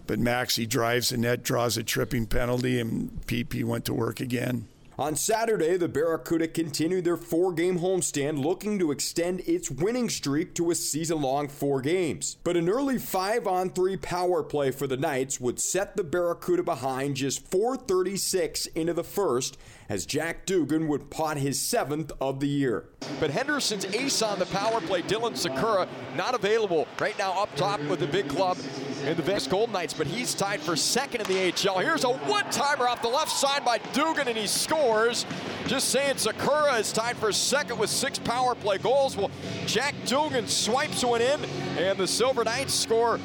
but 0.08 0.20
Maxi 0.20 0.68
drives 0.68 1.10
the 1.10 1.18
net, 1.18 1.44
draws 1.44 1.78
a 1.78 1.84
tripping 1.84 2.28
penalty, 2.28 2.80
and 2.80 3.10
PP 3.26 3.64
went 3.64 3.86
to 3.86 3.94
work 3.94 4.20
again. 4.20 4.68
On 4.98 5.14
Saturday, 5.14 5.76
the 5.76 5.90
Barracuda 5.90 6.48
continued 6.48 7.04
their 7.04 7.18
four 7.18 7.52
game 7.52 7.80
homestand, 7.80 8.42
looking 8.42 8.80
to 8.80 8.92
extend 8.92 9.42
its 9.42 9.70
winning 9.70 10.08
streak 10.08 10.56
to 10.56 10.72
a 10.72 10.76
season 10.76 11.22
long 11.22 11.50
four 11.50 11.82
games. 11.82 12.38
But 12.46 12.56
an 12.56 12.70
early 12.70 12.98
5 12.98 13.46
on 13.46 13.72
3 13.72 13.98
power 13.98 14.42
play 14.42 14.72
for 14.72 14.88
the 14.88 14.96
Knights 14.96 15.38
would 15.38 15.60
set 15.60 15.98
the 15.98 16.04
Barracuda 16.06 16.64
behind 16.64 17.18
just 17.18 17.46
436 17.46 18.68
into 18.68 18.94
the 18.94 19.04
first 19.04 19.58
as 19.90 20.06
Jack 20.06 20.46
Dugan 20.46 20.88
would 20.88 21.12
pot 21.12 21.36
his 21.36 21.60
seventh 21.60 22.14
of 22.22 22.40
the 22.40 22.48
year. 22.48 22.86
But 23.20 23.32
Henderson's 23.32 23.84
ace 23.84 24.22
on 24.22 24.40
the 24.40 24.46
power 24.46 24.80
play, 24.80 25.02
Dylan 25.02 25.34
Sikura, 25.34 25.90
not 26.16 26.36
available 26.36 26.88
right 27.00 27.18
now 27.20 27.34
up 27.44 27.54
top 27.58 27.82
with 27.82 28.00
the 28.00 28.08
big 28.08 28.30
club 28.30 28.58
in 29.06 29.16
the 29.16 29.22
Vegas 29.22 29.46
Golden 29.48 29.74
Knights, 29.74 29.94
but 29.94 30.08
he's 30.08 30.34
tied 30.34 30.60
for 30.60 30.76
second 30.76 31.22
in 31.22 31.28
the 31.28 31.54
AHL. 31.70 31.80
Here's 31.80 32.04
a 32.04 32.10
one-timer 32.10 32.88
off 32.88 33.02
the 33.02 33.08
left 33.08 33.32
side 33.32 33.64
by 33.64 33.78
Dugan, 33.94 34.28
and 34.28 34.38
he 34.38 34.48
scores. 34.48 35.26
Just 35.68 35.90
saying, 35.90 36.16
Sikura 36.16 36.80
is 36.80 36.92
tied 36.92 37.16
for 37.18 37.32
second 37.32 37.78
with 37.78 37.90
six 37.90 38.18
power 38.18 38.56
play 38.56 38.80
goals. 38.80 39.16
Well, 39.16 39.30
Jack 39.68 39.94
Dugan 40.06 40.48
swipes 40.48 41.04
one 41.04 41.22
in, 41.22 41.40
and 41.78 41.98
the 42.00 42.08
Silver 42.08 42.44
Knights 42.44 42.74
score 42.74 43.20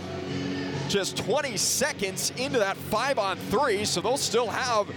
just 0.89 1.17
20 1.17 1.57
seconds 1.57 2.33
into 2.37 2.59
that 2.59 2.77
five 2.77 3.19
on 3.19 3.39
three, 3.39 3.85
so 3.85 4.01
they'll 4.01 4.17
still 4.17 4.49
have 4.49 4.89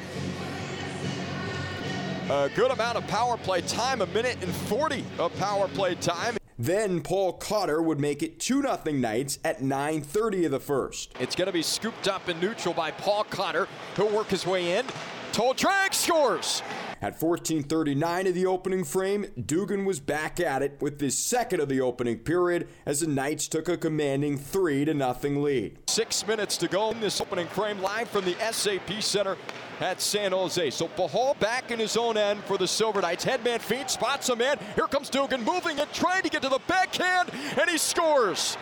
a 2.29 2.49
good 2.55 2.71
amount 2.71 2.97
of 2.97 3.07
power 3.07 3.37
play 3.37 3.61
time, 3.61 4.01
a 4.01 4.07
minute 4.07 4.37
and 4.41 4.51
40 4.51 5.05
of 5.19 5.37
power 5.37 5.67
play 5.69 5.95
time. 5.95 6.35
Then 6.63 7.01
Paul 7.01 7.33
Cotter 7.33 7.81
would 7.81 7.99
make 7.99 8.23
it 8.23 8.39
2 8.39 8.61
0 8.61 8.79
Knights 8.85 9.37
at 9.43 9.59
9.30 9.59 10.45
of 10.45 10.51
the 10.51 10.61
first. 10.61 11.13
It's 11.19 11.35
going 11.35 11.47
to 11.47 11.51
be 11.51 11.61
scooped 11.61 12.07
up 12.07 12.29
in 12.29 12.39
neutral 12.39 12.73
by 12.73 12.91
Paul 12.91 13.25
Cotter. 13.25 13.67
He'll 13.97 14.07
work 14.07 14.29
his 14.29 14.47
way 14.47 14.77
in. 14.77 14.85
Toldrag 15.33 15.95
scores. 15.95 16.61
At 17.01 17.19
14:39 17.19 18.27
of 18.27 18.35
the 18.35 18.45
opening 18.45 18.83
frame, 18.83 19.25
Dugan 19.43 19.83
was 19.83 19.99
back 19.99 20.39
at 20.39 20.61
it 20.61 20.77
with 20.79 21.01
his 21.01 21.17
second 21.17 21.59
of 21.59 21.69
the 21.69 21.81
opening 21.81 22.19
period 22.19 22.67
as 22.85 22.99
the 22.99 23.07
Knights 23.07 23.47
took 23.47 23.67
a 23.67 23.75
commanding 23.75 24.37
3 24.37 24.85
to 24.85 24.93
nothing 24.93 25.41
lead. 25.41 25.79
6 25.89 26.27
minutes 26.27 26.55
to 26.57 26.67
go 26.67 26.91
in 26.91 27.01
this 27.01 27.19
opening 27.19 27.47
frame 27.47 27.81
live 27.81 28.09
from 28.09 28.25
the 28.25 28.35
SAP 28.51 29.01
Center 29.01 29.35
at 29.81 29.99
San 29.99 30.33
Jose. 30.33 30.69
So 30.69 30.87
Pachal 30.87 31.37
back 31.39 31.71
in 31.71 31.79
his 31.79 31.97
own 31.97 32.15
end 32.15 32.43
for 32.43 32.59
the 32.59 32.67
Silver 32.67 33.01
Knights. 33.01 33.23
Headman 33.23 33.59
feet, 33.59 33.89
spots 33.89 34.29
a 34.29 34.35
man. 34.35 34.59
Here 34.75 34.87
comes 34.87 35.09
Dugan 35.09 35.43
moving 35.43 35.79
and 35.79 35.91
trying 35.93 36.21
to 36.21 36.29
get 36.29 36.43
to 36.43 36.49
the 36.49 36.61
backhand, 36.67 37.31
and 37.59 37.67
he 37.67 37.79
scores. 37.79 38.55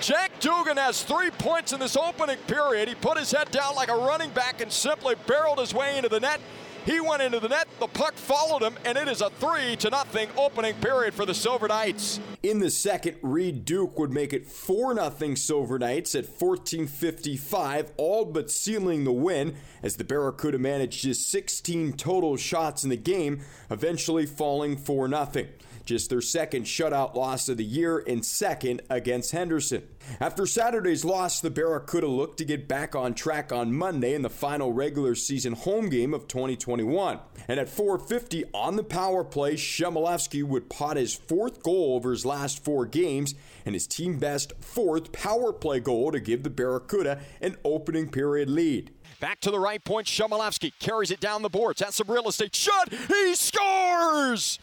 Jack 0.00 0.40
Dugan 0.40 0.78
has 0.78 1.02
three 1.02 1.30
points 1.30 1.74
in 1.74 1.80
this 1.80 1.94
opening 1.94 2.38
period. 2.46 2.88
He 2.88 2.94
put 2.94 3.18
his 3.18 3.30
head 3.30 3.50
down 3.50 3.74
like 3.74 3.90
a 3.90 3.94
running 3.94 4.30
back 4.30 4.62
and 4.62 4.72
simply 4.72 5.14
barreled 5.26 5.58
his 5.58 5.74
way 5.74 5.96
into 5.98 6.08
the 6.08 6.20
net. 6.20 6.40
He 6.86 6.98
went 7.00 7.20
into 7.20 7.38
the 7.40 7.50
net, 7.50 7.68
the 7.78 7.86
puck 7.86 8.14
followed 8.14 8.62
him, 8.62 8.74
and 8.86 8.96
it 8.96 9.06
is 9.06 9.20
a 9.20 9.28
3 9.28 9.76
to 9.76 9.90
nothing 9.90 10.30
opening 10.38 10.74
period 10.76 11.12
for 11.12 11.26
the 11.26 11.34
Silver 11.34 11.68
Knights. 11.68 12.18
In 12.42 12.60
the 12.60 12.70
second, 12.70 13.18
Reid 13.20 13.66
Duke 13.66 13.98
would 13.98 14.10
make 14.10 14.32
it 14.32 14.46
4 14.46 14.94
0 14.94 15.34
Silver 15.34 15.78
Knights 15.78 16.14
at 16.14 16.24
14.55, 16.24 17.90
all 17.98 18.24
but 18.24 18.50
sealing 18.50 19.04
the 19.04 19.12
win 19.12 19.56
as 19.82 19.96
the 19.96 20.04
Barracuda 20.04 20.58
managed 20.58 21.02
just 21.02 21.28
16 21.28 21.92
total 21.92 22.38
shots 22.38 22.82
in 22.82 22.88
the 22.88 22.96
game, 22.96 23.42
eventually 23.70 24.24
falling 24.24 24.78
4 24.78 25.08
0 25.08 25.46
just 25.84 26.10
their 26.10 26.20
second 26.20 26.64
shutout 26.64 27.14
loss 27.14 27.48
of 27.48 27.56
the 27.56 27.64
year 27.64 27.98
and 27.98 28.24
second 28.24 28.82
against 28.90 29.32
Henderson. 29.32 29.86
After 30.20 30.46
Saturday's 30.46 31.04
loss, 31.04 31.40
the 31.40 31.50
Barracuda 31.50 32.06
looked 32.06 32.38
to 32.38 32.44
get 32.44 32.68
back 32.68 32.94
on 32.94 33.14
track 33.14 33.52
on 33.52 33.72
Monday 33.72 34.14
in 34.14 34.22
the 34.22 34.30
final 34.30 34.72
regular 34.72 35.14
season 35.14 35.52
home 35.52 35.88
game 35.88 36.14
of 36.14 36.26
2021. 36.28 37.20
And 37.48 37.60
at 37.60 37.68
4:50 37.68 38.44
on 38.54 38.76
the 38.76 38.84
power 38.84 39.24
play, 39.24 39.54
Chmelevski 39.54 40.42
would 40.42 40.70
pot 40.70 40.96
his 40.96 41.14
fourth 41.14 41.62
goal 41.62 41.94
over 41.94 42.10
his 42.10 42.24
last 42.24 42.64
four 42.64 42.86
games 42.86 43.34
and 43.64 43.74
his 43.74 43.86
team 43.86 44.18
best 44.18 44.52
fourth 44.60 45.12
power 45.12 45.52
play 45.52 45.80
goal 45.80 46.12
to 46.12 46.20
give 46.20 46.42
the 46.42 46.50
Barracuda 46.50 47.20
an 47.40 47.56
opening 47.64 48.08
period 48.08 48.48
lead. 48.48 48.90
Back 49.20 49.40
to 49.40 49.50
the 49.50 49.60
right 49.60 49.84
point, 49.84 50.06
Chmelevski 50.06 50.72
carries 50.78 51.10
it 51.10 51.20
down 51.20 51.42
the 51.42 51.50
boards. 51.50 51.80
That's 51.80 51.96
some 51.96 52.10
real 52.10 52.28
estate 52.28 52.54
shot. 52.54 52.90
He 52.90 53.34
scores! 53.34 54.58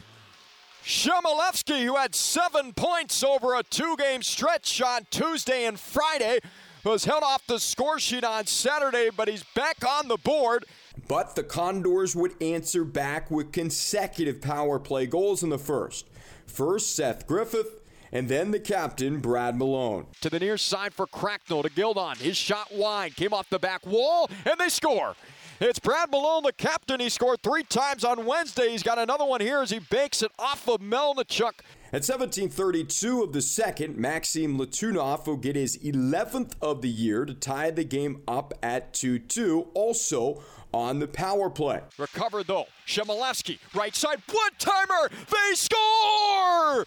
Chmelevski, 0.87 1.83
who 1.83 1.97
had 1.97 2.15
seven 2.15 2.71
points 2.71 3.21
over 3.21 3.55
a 3.55 3.63
two 3.63 3.97
game 3.97 4.23
stretch 4.23 4.81
on 4.81 5.05
Tuesday 5.11 5.65
and 5.65 5.77
Friday, 5.77 6.39
was 6.85 7.03
held 7.03 7.23
off 7.23 7.45
the 7.45 7.59
score 7.59 7.99
sheet 7.99 8.23
on 8.23 8.45
Saturday, 8.45 9.09
but 9.09 9.27
he's 9.27 9.43
back 9.53 9.85
on 9.85 10.07
the 10.07 10.15
board. 10.15 10.63
But 11.09 11.35
the 11.35 11.43
Condors 11.43 12.15
would 12.15 12.41
answer 12.41 12.85
back 12.85 13.29
with 13.29 13.51
consecutive 13.51 14.41
power 14.41 14.79
play 14.79 15.07
goals 15.07 15.43
in 15.43 15.49
the 15.49 15.57
first. 15.57 16.07
First, 16.45 16.95
Seth 16.95 17.27
Griffith, 17.27 17.81
and 18.13 18.29
then 18.29 18.51
the 18.51 18.59
captain, 18.59 19.19
Brad 19.19 19.57
Malone. 19.57 20.07
To 20.21 20.29
the 20.29 20.39
near 20.39 20.57
side 20.57 20.93
for 20.93 21.05
Cracknell 21.05 21.63
to 21.63 21.69
Gildon. 21.69 22.15
His 22.15 22.37
shot 22.37 22.73
wide, 22.73 23.17
came 23.17 23.33
off 23.33 23.49
the 23.49 23.59
back 23.59 23.85
wall, 23.85 24.29
and 24.45 24.57
they 24.57 24.69
score. 24.69 25.17
It's 25.59 25.79
Brad 25.79 26.11
Malone, 26.11 26.43
the 26.43 26.53
captain. 26.53 26.99
He 26.99 27.09
scored 27.09 27.41
three 27.41 27.63
times 27.63 28.03
on 28.03 28.27
Wednesday. 28.27 28.69
He's 28.69 28.83
got 28.83 28.99
another 28.99 29.25
one 29.25 29.41
here 29.41 29.59
as 29.59 29.71
he 29.71 29.79
bakes 29.79 30.21
it 30.21 30.31
off 30.37 30.67
of 30.67 30.81
Melnichuk. 30.81 31.53
At 31.91 32.03
17:32 32.03 33.23
of 33.23 33.33
the 33.33 33.41
second, 33.41 33.97
Maxim 33.97 34.59
Letunov 34.59 35.25
will 35.25 35.35
get 35.35 35.55
his 35.55 35.75
11th 35.77 36.53
of 36.61 36.83
the 36.83 36.89
year 36.89 37.25
to 37.25 37.33
tie 37.33 37.71
the 37.71 37.83
game 37.83 38.21
up 38.27 38.53
at 38.61 38.93
2-2. 38.93 39.69
Also 39.73 40.43
on 40.71 40.99
the 40.99 41.07
power 41.07 41.49
play. 41.49 41.81
Recovered 41.97 42.45
though. 42.45 42.67
Chmelevski, 42.85 43.57
right 43.73 43.95
side, 43.95 44.21
one 44.31 44.51
timer. 44.59 45.09
They 45.09 45.55
score! 45.55 46.85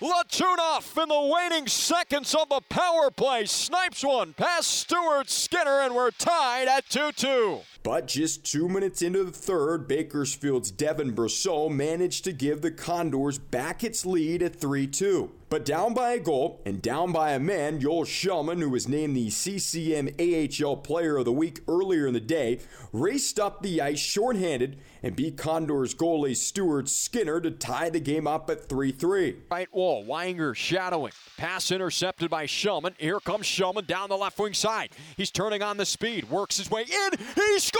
Letunov 0.00 1.02
in 1.02 1.08
the 1.08 1.20
waning 1.34 1.66
seconds 1.66 2.32
of 2.32 2.48
the 2.48 2.60
power 2.68 3.10
play 3.10 3.46
snipes 3.46 4.04
one 4.04 4.32
past 4.32 4.70
Stuart 4.70 5.28
Skinner, 5.28 5.80
and 5.80 5.92
we're 5.92 6.12
tied 6.12 6.68
at 6.68 6.88
2 6.88 7.10
2. 7.10 7.58
But 7.88 8.06
just 8.06 8.44
two 8.44 8.68
minutes 8.68 9.00
into 9.00 9.24
the 9.24 9.32
third, 9.32 9.88
Bakersfield's 9.88 10.70
Devin 10.70 11.14
Brosseau 11.14 11.70
managed 11.70 12.22
to 12.24 12.34
give 12.34 12.60
the 12.60 12.70
Condors 12.70 13.38
back 13.38 13.82
its 13.82 14.04
lead 14.04 14.42
at 14.42 14.54
3 14.56 14.86
2. 14.86 15.30
But 15.48 15.64
down 15.64 15.94
by 15.94 16.12
a 16.12 16.18
goal 16.18 16.60
and 16.66 16.82
down 16.82 17.10
by 17.10 17.30
a 17.30 17.40
man, 17.40 17.80
Joel 17.80 18.04
Kellman, 18.04 18.60
who 18.60 18.68
was 18.68 18.86
named 18.86 19.16
the 19.16 19.30
CCM 19.30 20.10
AHL 20.20 20.76
Player 20.76 21.16
of 21.16 21.24
the 21.24 21.32
Week 21.32 21.60
earlier 21.66 22.06
in 22.06 22.12
the 22.12 22.20
day, 22.20 22.60
raced 22.92 23.40
up 23.40 23.62
the 23.62 23.80
ice 23.80 23.98
shorthanded 23.98 24.78
and 25.02 25.16
beat 25.16 25.38
Condors 25.38 25.94
goalie 25.94 26.36
Stuart 26.36 26.90
Skinner 26.90 27.40
to 27.40 27.50
tie 27.50 27.88
the 27.88 28.00
game 28.00 28.26
up 28.26 28.50
at 28.50 28.68
3 28.68 28.92
3. 28.92 29.36
Right 29.50 29.72
wall, 29.72 30.04
Weinger 30.04 30.54
shadowing. 30.54 31.12
Pass 31.38 31.70
intercepted 31.70 32.28
by 32.28 32.46
Kellman. 32.46 32.94
Here 32.98 33.20
comes 33.20 33.46
Kellman 33.50 33.86
down 33.86 34.10
the 34.10 34.18
left 34.18 34.38
wing 34.38 34.52
side. 34.52 34.90
He's 35.16 35.30
turning 35.30 35.62
on 35.62 35.78
the 35.78 35.86
speed, 35.86 36.28
works 36.28 36.58
his 36.58 36.70
way 36.70 36.82
in. 36.82 37.18
He 37.34 37.58
scores! 37.58 37.77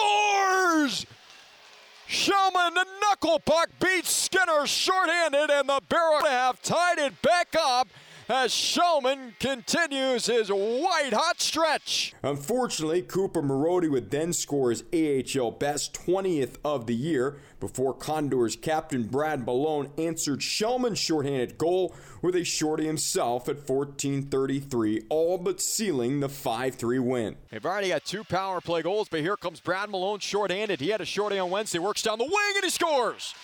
Kellman, 2.48 2.74
the 2.74 2.86
knuckle 3.00 3.40
puck 3.40 3.68
beats 3.80 4.10
Skinner 4.10 4.66
shorthanded, 4.66 5.50
and 5.50 5.68
the 5.68 5.80
Barrel 5.88 6.24
have 6.24 6.60
tied 6.62 6.98
it 6.98 7.20
back 7.22 7.54
up 7.58 7.88
as 8.28 8.52
Kellman 8.52 9.34
continues 9.40 10.26
his 10.26 10.50
white 10.50 11.12
hot 11.12 11.40
stretch. 11.40 12.14
Unfortunately, 12.22 13.00
Cooper 13.02 13.42
Marody 13.42 13.90
would 13.90 14.10
then 14.10 14.32
score 14.32 14.70
his 14.70 14.84
AHL 14.92 15.52
best 15.52 15.94
20th 15.94 16.56
of 16.64 16.86
the 16.86 16.94
year 16.94 17.38
before 17.58 17.94
Condors 17.94 18.54
captain 18.54 19.04
Brad 19.04 19.44
Malone 19.44 19.90
answered 19.96 20.40
Kellman's 20.40 20.98
shorthanded 20.98 21.58
goal 21.58 21.94
with 22.22 22.36
a 22.36 22.44
shorty 22.44 22.84
himself 22.86 23.48
at 23.48 23.66
14:33, 23.66 25.06
all 25.08 25.38
but 25.38 25.60
sealing 25.60 26.20
the 26.20 26.28
5-3 26.28 26.98
win. 26.98 27.36
They've 27.50 27.64
already 27.64 27.88
got 27.88 28.04
two 28.04 28.24
power 28.24 28.60
play 28.60 28.82
goals, 28.82 29.08
but 29.08 29.20
here 29.20 29.36
comes 29.36 29.60
Brad 29.60 29.90
Malone 29.90 30.18
shorthanded. 30.18 30.80
He 30.80 30.90
had 30.90 31.00
a 31.00 31.06
shorty 31.06 31.38
on 31.38 31.50
Wednesday, 31.50 31.78
works 31.78 32.02
down 32.02 32.18
the 32.18 32.24
wing 32.24 32.52
and 32.56 32.64
he 32.64 32.70
scores. 32.70 33.34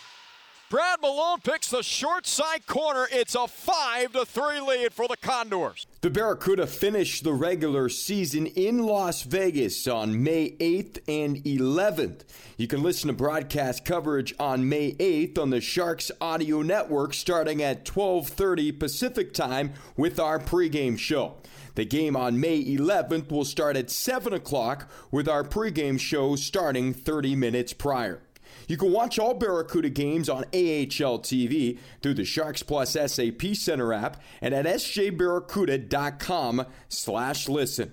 Brad 0.75 1.01
Malone 1.03 1.39
picks 1.39 1.71
the 1.71 1.85
short 1.85 2.27
side 2.27 2.67
corner. 2.67 3.07
It's 3.13 3.37
a 3.37 3.47
5 3.47 4.11
to 4.11 4.25
3 4.25 4.59
lead 4.59 4.93
for 4.93 5.07
the 5.07 5.17
Condors. 5.17 5.87
The 6.01 6.11
Barracuda 6.11 6.67
finished 6.67 7.23
the 7.23 7.33
regular 7.33 7.89
season 7.89 8.47
in 8.47 8.79
Las 8.79 9.23
Vegas 9.23 9.87
on 9.87 10.25
May 10.25 10.57
8th 10.59 10.99
and 11.07 11.37
11th. 11.45 12.23
You 12.57 12.67
can 12.67 12.83
listen 12.83 13.07
to 13.07 13.13
broadcast 13.13 13.85
coverage 13.85 14.35
on 14.41 14.69
May 14.69 14.95
8th 14.95 15.39
on 15.39 15.51
the 15.51 15.61
Sharks 15.61 16.11
Audio 16.21 16.61
Network 16.61 17.15
starting 17.15 17.63
at 17.63 17.85
12:30 17.85 18.73
Pacific 18.73 19.33
Time 19.33 19.75
with 19.97 20.19
our 20.19 20.41
pregame 20.41 20.99
show. 20.99 21.37
The 21.77 21.85
game 21.85 22.17
on 22.17 22.41
May 22.41 22.61
11th 22.61 23.31
will 23.31 23.45
start 23.45 23.77
at 23.77 23.93
7 23.93 24.33
o'clock 24.33 24.91
with 25.13 25.29
our 25.29 25.45
pregame 25.45 26.01
show 26.01 26.35
starting 26.35 26.93
30 26.93 27.37
minutes 27.37 27.73
prior. 27.73 28.24
You 28.67 28.77
can 28.77 28.93
watch 28.93 29.19
all 29.19 29.35
Barracuda 29.35 29.91
games 29.91 30.29
on 30.29 30.45
AHL 30.45 31.21
TV 31.21 31.79
through 32.03 32.15
the 32.15 32.25
Sharks 32.25 32.63
Plus 32.63 32.93
SAP 32.93 33.55
Center 33.55 33.93
app 33.93 34.21
and 34.41 34.55
at 34.55 34.67
sjbarracuda.com 34.67 36.67
slash 36.89 37.49
listen. 37.49 37.93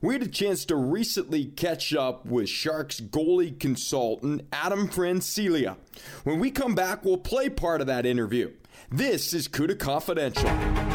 We 0.00 0.14
had 0.14 0.22
a 0.22 0.28
chance 0.28 0.64
to 0.66 0.76
recently 0.76 1.46
catch 1.46 1.94
up 1.94 2.26
with 2.26 2.48
Sharks 2.48 3.00
goalie 3.00 3.58
consultant 3.58 4.42
Adam 4.52 4.88
Francilia. 4.88 5.76
When 6.24 6.38
we 6.38 6.50
come 6.50 6.74
back, 6.74 7.04
we'll 7.04 7.16
play 7.16 7.48
part 7.48 7.80
of 7.80 7.86
that 7.88 8.06
interview. 8.06 8.52
This 8.90 9.34
is 9.34 9.48
CUDA 9.48 9.78
Confidential. 9.78 10.87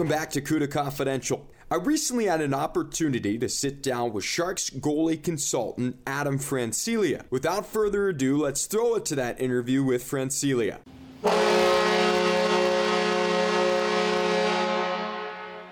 Welcome 0.00 0.16
back 0.16 0.30
to 0.30 0.40
CUDA 0.40 0.70
Confidential. 0.70 1.46
I 1.70 1.74
recently 1.74 2.24
had 2.24 2.40
an 2.40 2.54
opportunity 2.54 3.36
to 3.36 3.50
sit 3.50 3.82
down 3.82 4.14
with 4.14 4.24
Sharks 4.24 4.70
goalie 4.70 5.22
consultant 5.22 5.98
Adam 6.06 6.38
Francilia. 6.38 7.24
Without 7.28 7.66
further 7.66 8.08
ado, 8.08 8.38
let's 8.38 8.64
throw 8.64 8.94
it 8.94 9.04
to 9.04 9.14
that 9.16 9.38
interview 9.38 9.84
with 9.84 10.02
Francilia. 10.02 10.78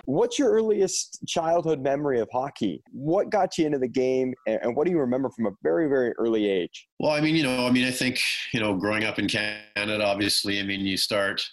What's 0.04 0.38
your 0.38 0.50
earliest 0.50 1.26
childhood 1.26 1.80
memory 1.80 2.20
of 2.20 2.28
hockey? 2.30 2.82
What 2.92 3.30
got 3.30 3.56
you 3.56 3.64
into 3.64 3.78
the 3.78 3.88
game, 3.88 4.34
and 4.46 4.76
what 4.76 4.84
do 4.86 4.92
you 4.92 4.98
remember 4.98 5.30
from 5.30 5.46
a 5.46 5.52
very, 5.62 5.88
very 5.88 6.12
early 6.18 6.50
age? 6.50 6.86
Well, 6.98 7.12
I 7.12 7.22
mean, 7.22 7.34
you 7.34 7.44
know, 7.44 7.66
I 7.66 7.70
mean, 7.70 7.86
I 7.86 7.92
think 7.92 8.20
you 8.52 8.60
know, 8.60 8.74
growing 8.76 9.04
up 9.04 9.18
in 9.18 9.26
Canada, 9.26 10.04
obviously, 10.04 10.60
I 10.60 10.64
mean, 10.64 10.80
you 10.80 10.98
start 10.98 11.48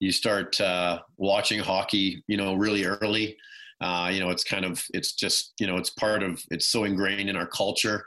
you 0.00 0.12
start 0.12 0.60
uh, 0.60 1.00
watching 1.16 1.60
hockey, 1.60 2.22
you 2.26 2.36
know, 2.36 2.54
really 2.54 2.84
early. 2.84 3.36
Uh, 3.80 4.10
you 4.12 4.20
know, 4.20 4.30
it's 4.30 4.44
kind 4.44 4.64
of, 4.64 4.82
it's 4.94 5.12
just, 5.14 5.52
you 5.58 5.66
know, 5.66 5.76
it's 5.76 5.90
part 5.90 6.22
of, 6.22 6.42
it's 6.50 6.68
so 6.68 6.84
ingrained 6.84 7.28
in 7.28 7.36
our 7.36 7.46
culture. 7.46 8.06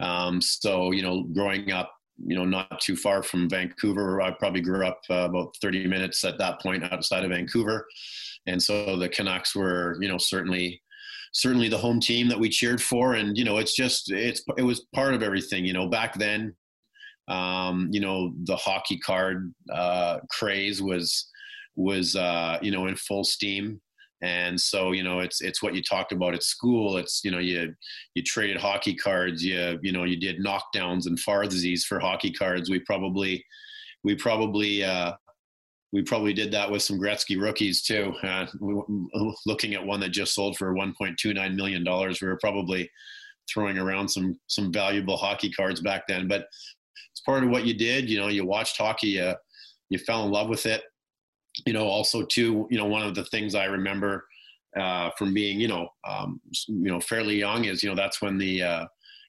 Um, 0.00 0.40
so, 0.40 0.90
you 0.90 1.02
know, 1.02 1.22
growing 1.22 1.72
up, 1.72 1.92
you 2.24 2.36
know, 2.36 2.44
not 2.44 2.80
too 2.80 2.96
far 2.96 3.22
from 3.22 3.48
Vancouver, 3.48 4.20
I 4.20 4.30
probably 4.32 4.60
grew 4.60 4.86
up 4.86 5.00
uh, 5.10 5.28
about 5.28 5.54
30 5.60 5.86
minutes 5.86 6.24
at 6.24 6.38
that 6.38 6.60
point 6.60 6.84
outside 6.92 7.24
of 7.24 7.30
Vancouver. 7.30 7.86
And 8.46 8.62
so 8.62 8.96
the 8.96 9.08
Canucks 9.08 9.54
were, 9.54 9.96
you 10.00 10.08
know, 10.08 10.18
certainly, 10.18 10.82
certainly 11.32 11.68
the 11.68 11.78
home 11.78 12.00
team 12.00 12.28
that 12.28 12.38
we 12.38 12.48
cheered 12.48 12.82
for. 12.82 13.14
And, 13.14 13.36
you 13.36 13.44
know, 13.44 13.58
it's 13.58 13.74
just, 13.74 14.10
it's, 14.10 14.42
it 14.56 14.62
was 14.62 14.86
part 14.94 15.14
of 15.14 15.22
everything, 15.22 15.64
you 15.64 15.72
know, 15.72 15.88
back 15.88 16.14
then, 16.14 16.54
um, 17.28 17.88
you 17.90 18.00
know, 18.00 18.32
the 18.44 18.56
hockey 18.56 18.98
card 18.98 19.52
uh, 19.72 20.18
craze 20.30 20.82
was, 20.82 21.28
was, 21.74 22.16
uh, 22.16 22.58
you 22.62 22.70
know, 22.70 22.86
in 22.86 22.96
full 22.96 23.24
steam 23.24 23.80
and 24.22 24.58
so 24.58 24.92
you 24.92 25.02
know 25.02 25.20
it's 25.20 25.42
it's 25.42 25.62
what 25.62 25.74
you 25.74 25.82
talked 25.82 26.10
about 26.10 26.32
at 26.32 26.42
school 26.42 26.96
it's 26.96 27.20
you 27.22 27.30
know 27.30 27.38
you 27.38 27.74
you 28.14 28.22
traded 28.22 28.56
hockey 28.56 28.94
cards 28.94 29.44
you 29.44 29.78
you 29.82 29.92
know 29.92 30.04
you 30.04 30.18
did 30.18 30.42
knockdowns 30.42 31.04
and 31.04 31.18
farthesies 31.18 31.82
for 31.82 32.00
hockey 32.00 32.32
cards 32.32 32.70
we 32.70 32.78
probably 32.78 33.44
we 34.04 34.14
probably 34.14 34.82
uh 34.82 35.12
we 35.92 36.02
probably 36.02 36.32
did 36.32 36.52
that 36.52 36.70
with 36.70 36.82
some 36.82 36.98
Gretzky 36.98 37.40
rookies 37.40 37.82
too. 37.82 38.12
Uh, 38.22 38.46
looking 39.46 39.74
at 39.74 39.84
one 39.84 40.00
that 40.00 40.10
just 40.10 40.34
sold 40.34 40.56
for 40.56 40.74
1.29 40.74 41.54
million 41.54 41.84
dollars, 41.84 42.20
we 42.20 42.28
were 42.28 42.38
probably 42.38 42.90
throwing 43.48 43.78
around 43.78 44.08
some 44.08 44.38
some 44.48 44.72
valuable 44.72 45.16
hockey 45.16 45.50
cards 45.50 45.80
back 45.80 46.02
then. 46.06 46.26
But 46.26 46.46
part 47.26 47.44
of 47.44 47.50
what 47.50 47.66
you 47.66 47.74
did. 47.74 48.08
You 48.08 48.18
know, 48.18 48.28
you 48.28 48.46
watched 48.46 48.78
hockey, 48.78 49.20
uh, 49.20 49.34
you 49.90 49.98
fell 49.98 50.24
in 50.24 50.30
love 50.30 50.48
with 50.48 50.64
it. 50.64 50.82
You 51.66 51.72
know, 51.72 51.86
also 51.86 52.22
too, 52.24 52.66
you 52.70 52.78
know, 52.78 52.86
one 52.86 53.02
of 53.02 53.14
the 53.14 53.24
things 53.26 53.54
I 53.54 53.64
remember 53.64 54.24
uh, 54.78 55.10
from 55.18 55.34
being, 55.34 55.58
you 55.58 55.68
know, 55.68 55.88
um, 56.06 56.40
you 56.68 56.90
know, 56.90 57.00
fairly 57.00 57.36
young 57.36 57.64
is, 57.64 57.82
you 57.82 57.88
know, 57.88 57.96
that's 57.96 58.20
when 58.20 58.38
the 58.38 58.62
uh, 58.62 58.86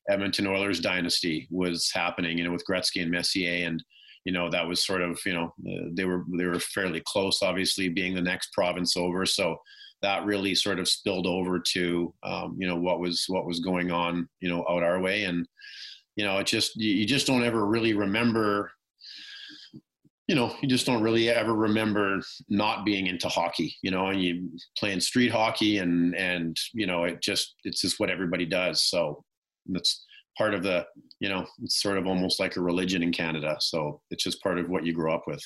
Edmonton 0.09 0.47
Oilers 0.47 0.79
dynasty 0.79 1.47
was 1.51 1.91
happening, 1.93 2.37
you 2.37 2.43
know, 2.43 2.51
with 2.51 2.65
Gretzky 2.69 3.01
and 3.01 3.11
Messier, 3.11 3.65
and 3.67 3.83
you 4.25 4.33
know 4.33 4.49
that 4.49 4.67
was 4.67 4.85
sort 4.85 5.01
of, 5.01 5.19
you 5.25 5.33
know, 5.33 5.53
they 5.91 6.05
were 6.05 6.25
they 6.37 6.45
were 6.45 6.59
fairly 6.59 7.01
close, 7.05 7.41
obviously 7.41 7.89
being 7.89 8.13
the 8.13 8.21
next 8.21 8.51
province 8.53 8.97
over, 8.97 9.25
so 9.25 9.57
that 10.01 10.25
really 10.25 10.53
sort 10.53 10.79
of 10.79 10.87
spilled 10.87 11.25
over 11.27 11.59
to, 11.59 12.13
um, 12.23 12.55
you 12.59 12.67
know, 12.67 12.75
what 12.75 12.99
was 12.99 13.25
what 13.27 13.45
was 13.45 13.59
going 13.59 13.91
on, 13.91 14.27
you 14.39 14.49
know, 14.49 14.65
out 14.69 14.83
our 14.83 14.99
way, 14.99 15.23
and 15.23 15.47
you 16.17 16.25
know, 16.25 16.39
it 16.39 16.47
just 16.47 16.75
you 16.75 17.05
just 17.05 17.27
don't 17.27 17.43
ever 17.43 17.65
really 17.65 17.93
remember 17.93 18.71
you 20.27 20.35
know, 20.35 20.53
you 20.61 20.67
just 20.67 20.85
don't 20.85 21.01
really 21.01 21.29
ever 21.29 21.53
remember 21.53 22.19
not 22.49 22.83
being 22.83 23.07
into 23.07 23.29
hockey, 23.29 23.73
you 23.81 23.91
know, 23.91 24.07
and 24.07 24.21
you 24.21 24.49
playing 24.77 24.99
street 24.99 25.31
hockey 25.31 25.77
and, 25.77 26.13
and, 26.15 26.57
you 26.73 26.85
know, 26.85 27.05
it 27.05 27.21
just, 27.21 27.55
it's 27.63 27.81
just 27.81 27.97
what 27.97 28.09
everybody 28.09 28.45
does. 28.45 28.83
So 28.83 29.23
that's 29.67 30.05
part 30.37 30.53
of 30.53 30.63
the, 30.63 30.85
you 31.21 31.29
know, 31.29 31.45
it's 31.63 31.81
sort 31.81 31.97
of 31.97 32.07
almost 32.07 32.41
like 32.41 32.57
a 32.57 32.61
religion 32.61 33.03
in 33.03 33.13
Canada. 33.13 33.55
So 33.61 34.01
it's 34.11 34.23
just 34.23 34.43
part 34.43 34.59
of 34.59 34.69
what 34.69 34.85
you 34.85 34.93
grow 34.93 35.15
up 35.15 35.23
with. 35.27 35.41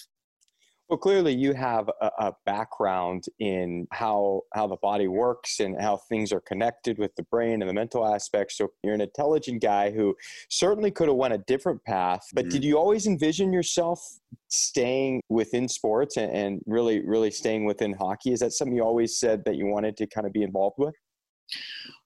Well, 0.92 0.98
clearly 0.98 1.34
you 1.34 1.54
have 1.54 1.90
a, 2.02 2.12
a, 2.20 2.34
background 2.46 3.24
in 3.40 3.88
how 3.94 4.42
how 4.54 4.68
the 4.68 4.76
body 4.76 5.08
works 5.08 5.62
and 5.62 5.82
how 5.82 5.96
things 5.96 6.34
are 6.34 6.42
connected 6.42 6.98
with 6.98 7.16
the 7.16 7.24
brain 7.24 7.62
and 7.62 7.70
the 7.70 7.74
mental 7.74 8.06
aspects. 8.06 8.58
So 8.58 8.74
you're 8.84 8.94
an 8.94 9.00
intelligent 9.00 9.62
guy 9.62 9.92
who 9.92 10.18
certainly 10.50 10.92
could 10.92 11.08
have 11.08 11.16
went 11.16 11.34
a 11.34 11.38
different 11.48 11.82
path. 11.86 12.28
But 12.34 12.44
mm-hmm. 12.44 12.50
did 12.50 12.66
you 12.66 12.78
always 12.78 13.08
envision 13.08 13.54
yourself 13.54 14.06
staying 14.50 15.22
within 15.30 15.70
sports 15.70 16.18
and, 16.18 16.30
and 16.30 16.62
really 16.66 17.00
really 17.06 17.32
staying 17.32 17.64
within 17.64 17.94
hockey? 17.94 18.34
Is 18.34 18.42
that 18.42 18.52
something 18.52 18.76
you 18.76 18.84
always 18.84 19.18
said 19.18 19.46
that 19.46 19.56
you 19.56 19.68
wanted 19.68 19.96
to 19.96 20.08
kind 20.08 20.28
of 20.28 20.34
be 20.34 20.44
involved 20.44 20.76
with? 20.78 20.96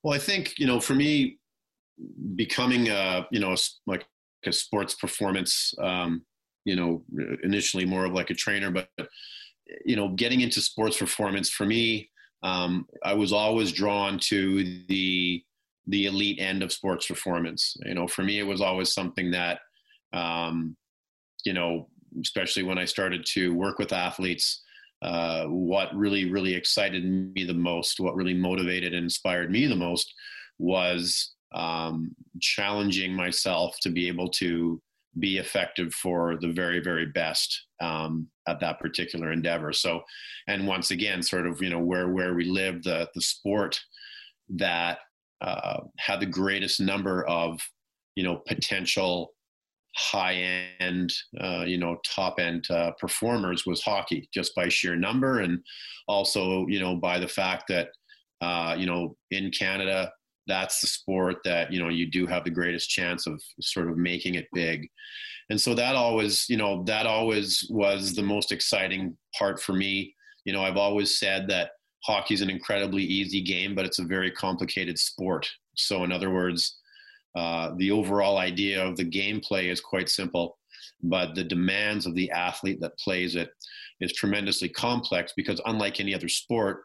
Well, 0.03 0.13
I 0.13 0.19
think 0.19 0.59
you 0.59 0.67
know, 0.67 0.79
for 0.79 0.93
me, 0.93 1.39
becoming 2.35 2.89
a 2.89 3.25
you 3.31 3.39
know 3.39 3.55
like 3.87 4.05
a 4.45 4.53
sports 4.53 4.93
performance 4.93 5.73
um, 5.81 6.23
you 6.65 6.75
know, 6.75 7.03
initially 7.43 7.85
more 7.85 8.05
of 8.05 8.13
like 8.13 8.29
a 8.31 8.35
trainer, 8.35 8.71
but 8.71 8.89
you 9.85 9.95
know, 9.95 10.09
getting 10.09 10.41
into 10.41 10.61
sports 10.61 10.97
performance 10.97 11.49
for 11.49 11.65
me, 11.65 12.09
um, 12.43 12.85
I 13.03 13.13
was 13.13 13.31
always 13.31 13.71
drawn 13.71 14.19
to 14.25 14.63
the 14.87 15.43
the 15.87 16.05
elite 16.07 16.39
end 16.39 16.63
of 16.63 16.71
sports 16.71 17.05
performance. 17.07 17.77
You 17.85 17.93
know, 17.93 18.07
for 18.07 18.23
me, 18.23 18.39
it 18.39 18.47
was 18.47 18.61
always 18.61 18.93
something 18.93 19.31
that, 19.31 19.59
um, 20.13 20.75
you 21.45 21.53
know, 21.53 21.89
especially 22.21 22.63
when 22.63 22.79
I 22.79 22.85
started 22.85 23.25
to 23.33 23.53
work 23.53 23.77
with 23.77 23.93
athletes, 23.93 24.63
uh, 25.03 25.45
what 25.45 25.95
really, 25.95 26.31
really 26.31 26.55
excited 26.55 27.03
me 27.05 27.43
the 27.43 27.53
most, 27.53 27.99
what 27.99 28.15
really 28.15 28.33
motivated 28.33 28.93
and 28.93 29.03
inspired 29.03 29.51
me 29.51 29.67
the 29.67 29.75
most, 29.75 30.11
was 30.57 31.35
um, 31.53 32.15
challenging 32.41 33.13
myself 33.13 33.77
to 33.81 33.89
be 33.89 34.07
able 34.07 34.29
to 34.29 34.81
be 35.19 35.37
effective 35.37 35.93
for 35.93 36.37
the 36.41 36.51
very 36.51 36.81
very 36.81 37.05
best 37.05 37.67
um, 37.81 38.27
at 38.47 38.59
that 38.59 38.79
particular 38.79 39.31
endeavor. 39.31 39.73
So 39.73 40.01
and 40.47 40.67
once 40.67 40.91
again 40.91 41.21
sort 41.23 41.47
of 41.47 41.61
you 41.61 41.69
know 41.69 41.79
where 41.79 42.09
where 42.09 42.33
we 42.33 42.45
live 42.45 42.83
the 42.83 43.09
the 43.15 43.21
sport 43.21 43.79
that 44.49 44.99
uh, 45.41 45.81
had 45.97 46.19
the 46.19 46.25
greatest 46.25 46.79
number 46.79 47.25
of 47.27 47.59
you 48.15 48.23
know 48.23 48.37
potential 48.47 49.33
high 49.95 50.67
end 50.79 51.13
uh, 51.39 51.63
you 51.65 51.77
know 51.77 51.97
top 52.05 52.39
end 52.39 52.69
uh, 52.69 52.91
performers 52.99 53.65
was 53.65 53.81
hockey 53.81 54.27
just 54.33 54.53
by 54.55 54.67
sheer 54.67 54.95
number. 54.95 55.39
And 55.39 55.59
also 56.07 56.67
you 56.67 56.79
know 56.79 56.95
by 56.95 57.19
the 57.19 57.27
fact 57.27 57.65
that 57.69 57.89
uh, 58.41 58.75
you 58.77 58.85
know 58.85 59.15
in 59.31 59.49
canada 59.51 60.11
that's 60.47 60.81
the 60.81 60.87
sport 60.87 61.37
that 61.43 61.71
you 61.71 61.81
know 61.81 61.89
you 61.89 62.09
do 62.09 62.25
have 62.25 62.43
the 62.43 62.49
greatest 62.49 62.89
chance 62.89 63.27
of 63.27 63.41
sort 63.61 63.89
of 63.89 63.97
making 63.97 64.35
it 64.35 64.47
big. 64.53 64.87
And 65.49 65.59
so 65.59 65.75
that 65.75 65.95
always 65.95 66.47
you 66.49 66.57
know 66.57 66.83
that 66.83 67.05
always 67.05 67.67
was 67.69 68.13
the 68.13 68.23
most 68.23 68.51
exciting 68.51 69.17
part 69.37 69.61
for 69.61 69.73
me. 69.73 70.13
You 70.45 70.53
know 70.53 70.63
i've 70.63 70.77
always 70.77 71.19
said 71.19 71.47
that 71.49 71.71
hockey 72.03 72.35
is 72.35 72.41
an 72.41 72.51
incredibly 72.51 73.03
easy 73.03 73.41
game 73.41 73.73
but 73.73 73.85
it's 73.85 73.99
a 73.99 74.05
very 74.05 74.31
complicated 74.31 74.99
sport. 74.99 75.49
So 75.75 76.03
in 76.03 76.11
other 76.11 76.31
words 76.31 76.79
uh, 77.35 77.73
the 77.77 77.91
overall 77.91 78.37
idea 78.37 78.81
of 78.81 78.95
the 78.95 79.09
gameplay 79.09 79.69
is 79.71 79.81
quite 79.81 80.09
simple 80.09 80.57
but 81.03 81.35
the 81.35 81.43
demands 81.43 82.05
of 82.05 82.15
the 82.15 82.31
athlete 82.31 82.79
that 82.79 82.97
plays 82.97 83.35
it 83.35 83.49
is 84.01 84.13
tremendously 84.13 84.69
complex 84.69 85.33
because 85.35 85.61
unlike 85.65 85.99
any 85.99 86.13
other 86.13 86.29
sport 86.29 86.83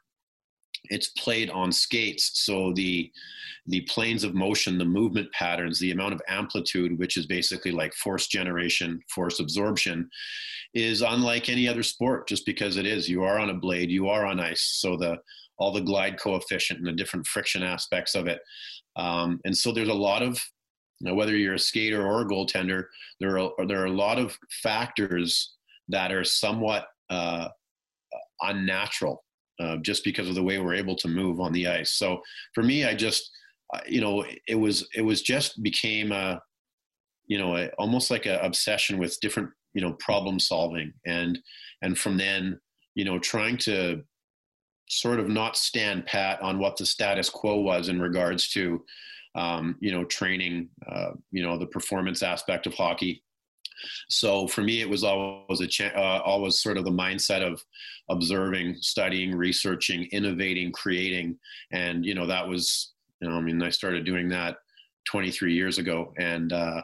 it's 0.84 1.08
played 1.10 1.50
on 1.50 1.72
skates. 1.72 2.44
So 2.44 2.72
the 2.72 3.10
the 3.66 3.82
planes 3.82 4.24
of 4.24 4.34
motion 4.34 4.78
the 4.78 4.84
movement 4.84 5.30
patterns 5.32 5.78
the 5.78 5.92
amount 5.92 6.14
of 6.14 6.22
amplitude 6.28 6.98
which 6.98 7.16
is 7.16 7.26
basically 7.26 7.70
like 7.70 7.92
force 7.94 8.26
generation 8.26 8.98
force 9.14 9.38
absorption 9.38 10.08
is 10.72 11.02
unlike 11.02 11.48
any 11.48 11.68
other 11.68 11.82
sport 11.82 12.26
just 12.26 12.46
because 12.46 12.76
it 12.76 12.86
is. 12.86 13.08
You 13.08 13.22
are 13.22 13.38
on 13.38 13.50
a 13.50 13.54
blade 13.54 13.90
you 13.90 14.08
are 14.08 14.24
on 14.24 14.40
ice. 14.40 14.78
So 14.80 14.96
the 14.96 15.18
all 15.58 15.72
the 15.72 15.80
glide 15.80 16.18
coefficient 16.18 16.78
and 16.78 16.88
the 16.88 16.92
different 16.92 17.26
friction 17.26 17.62
aspects 17.62 18.14
of 18.14 18.26
it. 18.26 18.40
Um, 18.96 19.40
and 19.44 19.56
so 19.56 19.72
there's 19.72 19.88
a 19.88 19.94
lot 19.94 20.22
of 20.22 20.40
whether 21.02 21.36
you're 21.36 21.54
a 21.54 21.58
skater 21.58 22.06
or 22.06 22.22
a 22.22 22.26
goaltender 22.26 22.84
there 23.20 23.38
are 23.38 23.50
there 23.66 23.82
are 23.82 23.86
a 23.86 23.92
lot 23.92 24.18
of 24.18 24.36
factors 24.62 25.54
that 25.88 26.12
are 26.12 26.24
somewhat 26.24 26.86
uh, 27.08 27.48
unnatural 28.42 29.24
uh, 29.60 29.76
just 29.78 30.04
because 30.04 30.28
of 30.28 30.34
the 30.34 30.42
way 30.42 30.58
we're 30.58 30.74
able 30.74 30.96
to 30.96 31.08
move 31.08 31.40
on 31.40 31.52
the 31.52 31.66
ice. 31.66 31.92
So 31.92 32.20
for 32.54 32.62
me, 32.62 32.84
I 32.84 32.94
just, 32.94 33.30
uh, 33.74 33.80
you 33.86 34.00
know, 34.00 34.24
it 34.48 34.54
was 34.54 34.88
it 34.94 35.02
was 35.02 35.22
just 35.22 35.62
became 35.62 36.12
a, 36.12 36.40
you 37.26 37.38
know, 37.38 37.56
a, 37.56 37.68
almost 37.78 38.10
like 38.10 38.26
an 38.26 38.38
obsession 38.40 38.98
with 38.98 39.20
different, 39.20 39.50
you 39.74 39.82
know, 39.82 39.92
problem 39.94 40.40
solving, 40.40 40.92
and 41.06 41.38
and 41.82 41.98
from 41.98 42.16
then, 42.16 42.58
you 42.94 43.04
know, 43.04 43.18
trying 43.18 43.56
to 43.58 44.02
sort 44.88 45.20
of 45.20 45.28
not 45.28 45.56
stand 45.56 46.06
pat 46.06 46.40
on 46.42 46.58
what 46.58 46.76
the 46.76 46.86
status 46.86 47.30
quo 47.30 47.60
was 47.60 47.88
in 47.88 48.00
regards 48.00 48.48
to, 48.50 48.84
um, 49.36 49.76
you 49.80 49.92
know, 49.92 50.04
training, 50.04 50.68
uh, 50.90 51.10
you 51.30 51.42
know, 51.44 51.56
the 51.56 51.66
performance 51.66 52.22
aspect 52.22 52.66
of 52.66 52.74
hockey 52.74 53.22
so 54.08 54.46
for 54.46 54.62
me, 54.62 54.80
it 54.80 54.88
was 54.88 55.04
always 55.04 55.60
a 55.60 55.66
cha- 55.66 55.94
uh, 55.96 56.22
always 56.24 56.60
sort 56.60 56.78
of 56.78 56.84
the 56.84 56.90
mindset 56.90 57.42
of 57.42 57.62
observing, 58.08 58.76
studying, 58.80 59.34
researching, 59.34 60.04
innovating, 60.12 60.72
creating, 60.72 61.38
and 61.72 62.04
you 62.04 62.14
know 62.14 62.26
that 62.26 62.46
was 62.46 62.92
you 63.20 63.28
know 63.28 63.36
I 63.36 63.40
mean 63.40 63.62
I 63.62 63.70
started 63.70 64.04
doing 64.04 64.28
that 64.30 64.56
23 65.06 65.54
years 65.54 65.78
ago, 65.78 66.12
and 66.18 66.52
uh, 66.52 66.82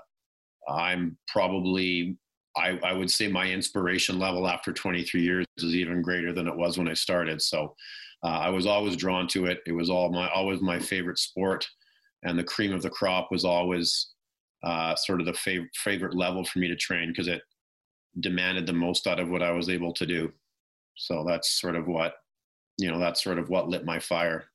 I'm 0.69 1.17
probably 1.29 2.17
I, 2.57 2.79
I 2.83 2.93
would 2.93 3.11
say 3.11 3.29
my 3.29 3.47
inspiration 3.47 4.19
level 4.19 4.49
after 4.49 4.73
23 4.73 5.21
years 5.23 5.47
is 5.59 5.75
even 5.75 6.03
greater 6.03 6.33
than 6.33 6.49
it 6.49 6.57
was 6.57 6.79
when 6.79 6.89
I 6.89 6.95
started. 6.95 7.43
So 7.43 7.75
uh, 8.25 8.29
I 8.29 8.49
was 8.49 8.67
always 8.67 8.97
drawn 8.97 9.29
to 9.29 9.47
it. 9.47 9.59
It 9.67 9.73
was 9.73 9.91
all 9.91 10.11
my 10.11 10.29
always 10.31 10.61
my 10.61 10.79
favorite 10.79 11.19
sport, 11.19 11.67
and 12.23 12.39
the 12.39 12.45
cream 12.45 12.73
of 12.73 12.83
the 12.83 12.91
crop 12.91 13.29
was 13.31 13.45
always 13.45 14.09
uh, 14.67 14.97
sort 14.97 15.21
of 15.21 15.27
the 15.27 15.33
fav- 15.33 15.69
favorite 15.77 16.17
level 16.17 16.45
for 16.45 16.59
me 16.59 16.67
to 16.67 16.75
train 16.77 17.11
because 17.11 17.29
it 17.29 17.41
demanded 18.21 18.67
the 18.67 18.73
most 18.73 19.07
out 19.07 19.21
of 19.21 19.31
what 19.31 19.43
I 19.43 19.53
was 19.53 19.69
able 19.69 19.93
to 19.93 20.05
do. 20.05 20.33
So 20.97 21.25
that's 21.27 21.61
sort 21.61 21.77
of 21.77 21.87
what, 21.87 22.15
you 22.77 22.91
know, 22.91 22.99
that's 22.99 23.23
sort 23.23 23.39
of 23.39 23.49
what 23.49 23.69
lit 23.69 23.85
my 23.85 24.01
fire. 24.01 24.47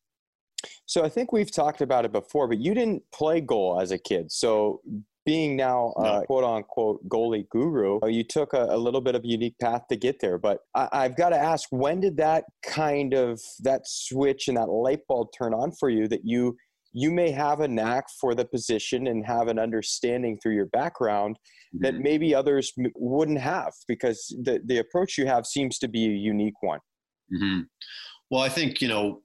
So 0.86 1.04
I 1.06 1.10
think 1.10 1.32
we've 1.32 1.52
talked 1.52 1.82
about 1.82 2.04
it 2.04 2.12
before, 2.12 2.48
but 2.48 2.60
you 2.60 2.74
didn't 2.74 3.04
play 3.14 3.40
goal 3.40 3.80
as 3.80 3.92
a 3.92 3.98
kid. 3.98 4.32
So 4.32 4.82
being 5.26 5.56
now 5.56 5.94
a 5.98 6.04
no. 6.04 6.24
quote 6.24 6.44
unquote 6.44 7.08
goalie 7.08 7.48
guru, 7.50 8.00
uh, 8.04 8.08
you 8.08 8.24
took 8.24 8.54
a, 8.54 8.66
a, 8.66 8.78
little 8.78 9.02
bit 9.02 9.16
of 9.16 9.24
a 9.24 9.28
unique 9.28 9.56
path 9.62 9.84
to 9.90 9.96
get 9.96 10.20
there. 10.20 10.38
But 10.38 10.60
I, 10.76 10.90
I've 10.92 11.16
got 11.16 11.30
to 11.30 11.38
ask, 11.38 11.70
when 11.72 12.02
did 12.02 12.18
that 12.18 12.44
kind 12.66 13.14
of 13.14 13.40
that 13.62 13.84
switch 13.86 14.50
and 14.50 14.58
that 14.58 14.68
light 14.68 15.02
bulb 15.08 15.30
turn 15.38 15.54
on 15.54 15.72
for 15.72 15.90
you 15.90 16.08
that 16.10 16.26
you 16.26 16.58
you 16.94 17.12
may 17.12 17.32
have 17.32 17.62
a 17.62 17.68
knack 17.68 18.06
for 18.20 18.36
the 18.36 18.46
position 18.46 19.08
and 19.08 19.26
have 19.26 19.48
an 19.48 19.58
understanding 19.58 20.38
through 20.42 20.56
your 20.56 20.68
background 20.68 21.38
mm-hmm. 21.74 21.84
that 21.84 21.96
maybe 21.96 22.36
others 22.36 22.74
m- 22.78 22.92
wouldn't 22.96 23.40
have 23.40 23.74
because 23.88 24.36
the, 24.44 24.62
the 24.66 24.80
approach 24.80 25.18
you 25.18 25.26
have 25.26 25.46
seems 25.46 25.78
to 25.80 25.88
be 25.88 26.06
a 26.06 26.12
unique 26.12 26.62
one. 26.62 26.80
Mm-hmm. 27.34 27.62
Well, 28.30 28.42
I 28.42 28.50
think, 28.50 28.82
you 28.82 28.88
know, 28.88 29.22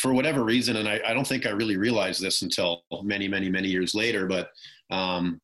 for 0.00 0.12
whatever 0.12 0.44
reason, 0.44 0.76
and 0.76 0.88
I, 0.88 1.00
I, 1.06 1.14
don't 1.14 1.26
think 1.26 1.46
I 1.46 1.50
really 1.50 1.76
realized 1.76 2.20
this 2.20 2.42
until 2.42 2.82
many, 3.02 3.28
many, 3.28 3.48
many 3.48 3.68
years 3.68 3.94
later, 3.94 4.26
but, 4.26 4.50
um, 4.90 5.40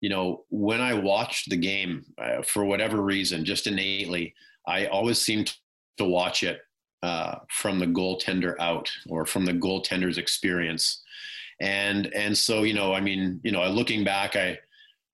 you 0.00 0.08
know, 0.08 0.44
when 0.48 0.80
I 0.80 0.94
watched 0.94 1.50
the 1.50 1.56
game, 1.56 2.04
uh, 2.22 2.42
for 2.42 2.64
whatever 2.64 3.02
reason, 3.02 3.44
just 3.44 3.66
innately, 3.66 4.34
I 4.66 4.86
always 4.86 5.18
seemed 5.18 5.54
to 5.98 6.04
watch 6.04 6.42
it 6.42 6.60
uh, 7.02 7.36
from 7.48 7.78
the 7.78 7.86
goaltender 7.86 8.54
out 8.60 8.90
or 9.08 9.24
from 9.26 9.44
the 9.44 9.52
goaltender's 9.54 10.18
experience. 10.18 11.02
and 11.60 12.12
and 12.14 12.36
so 12.36 12.62
you 12.62 12.74
know, 12.74 12.94
I 12.94 13.00
mean, 13.00 13.40
you 13.44 13.52
know, 13.52 13.66
looking 13.68 14.04
back, 14.04 14.36
I 14.36 14.58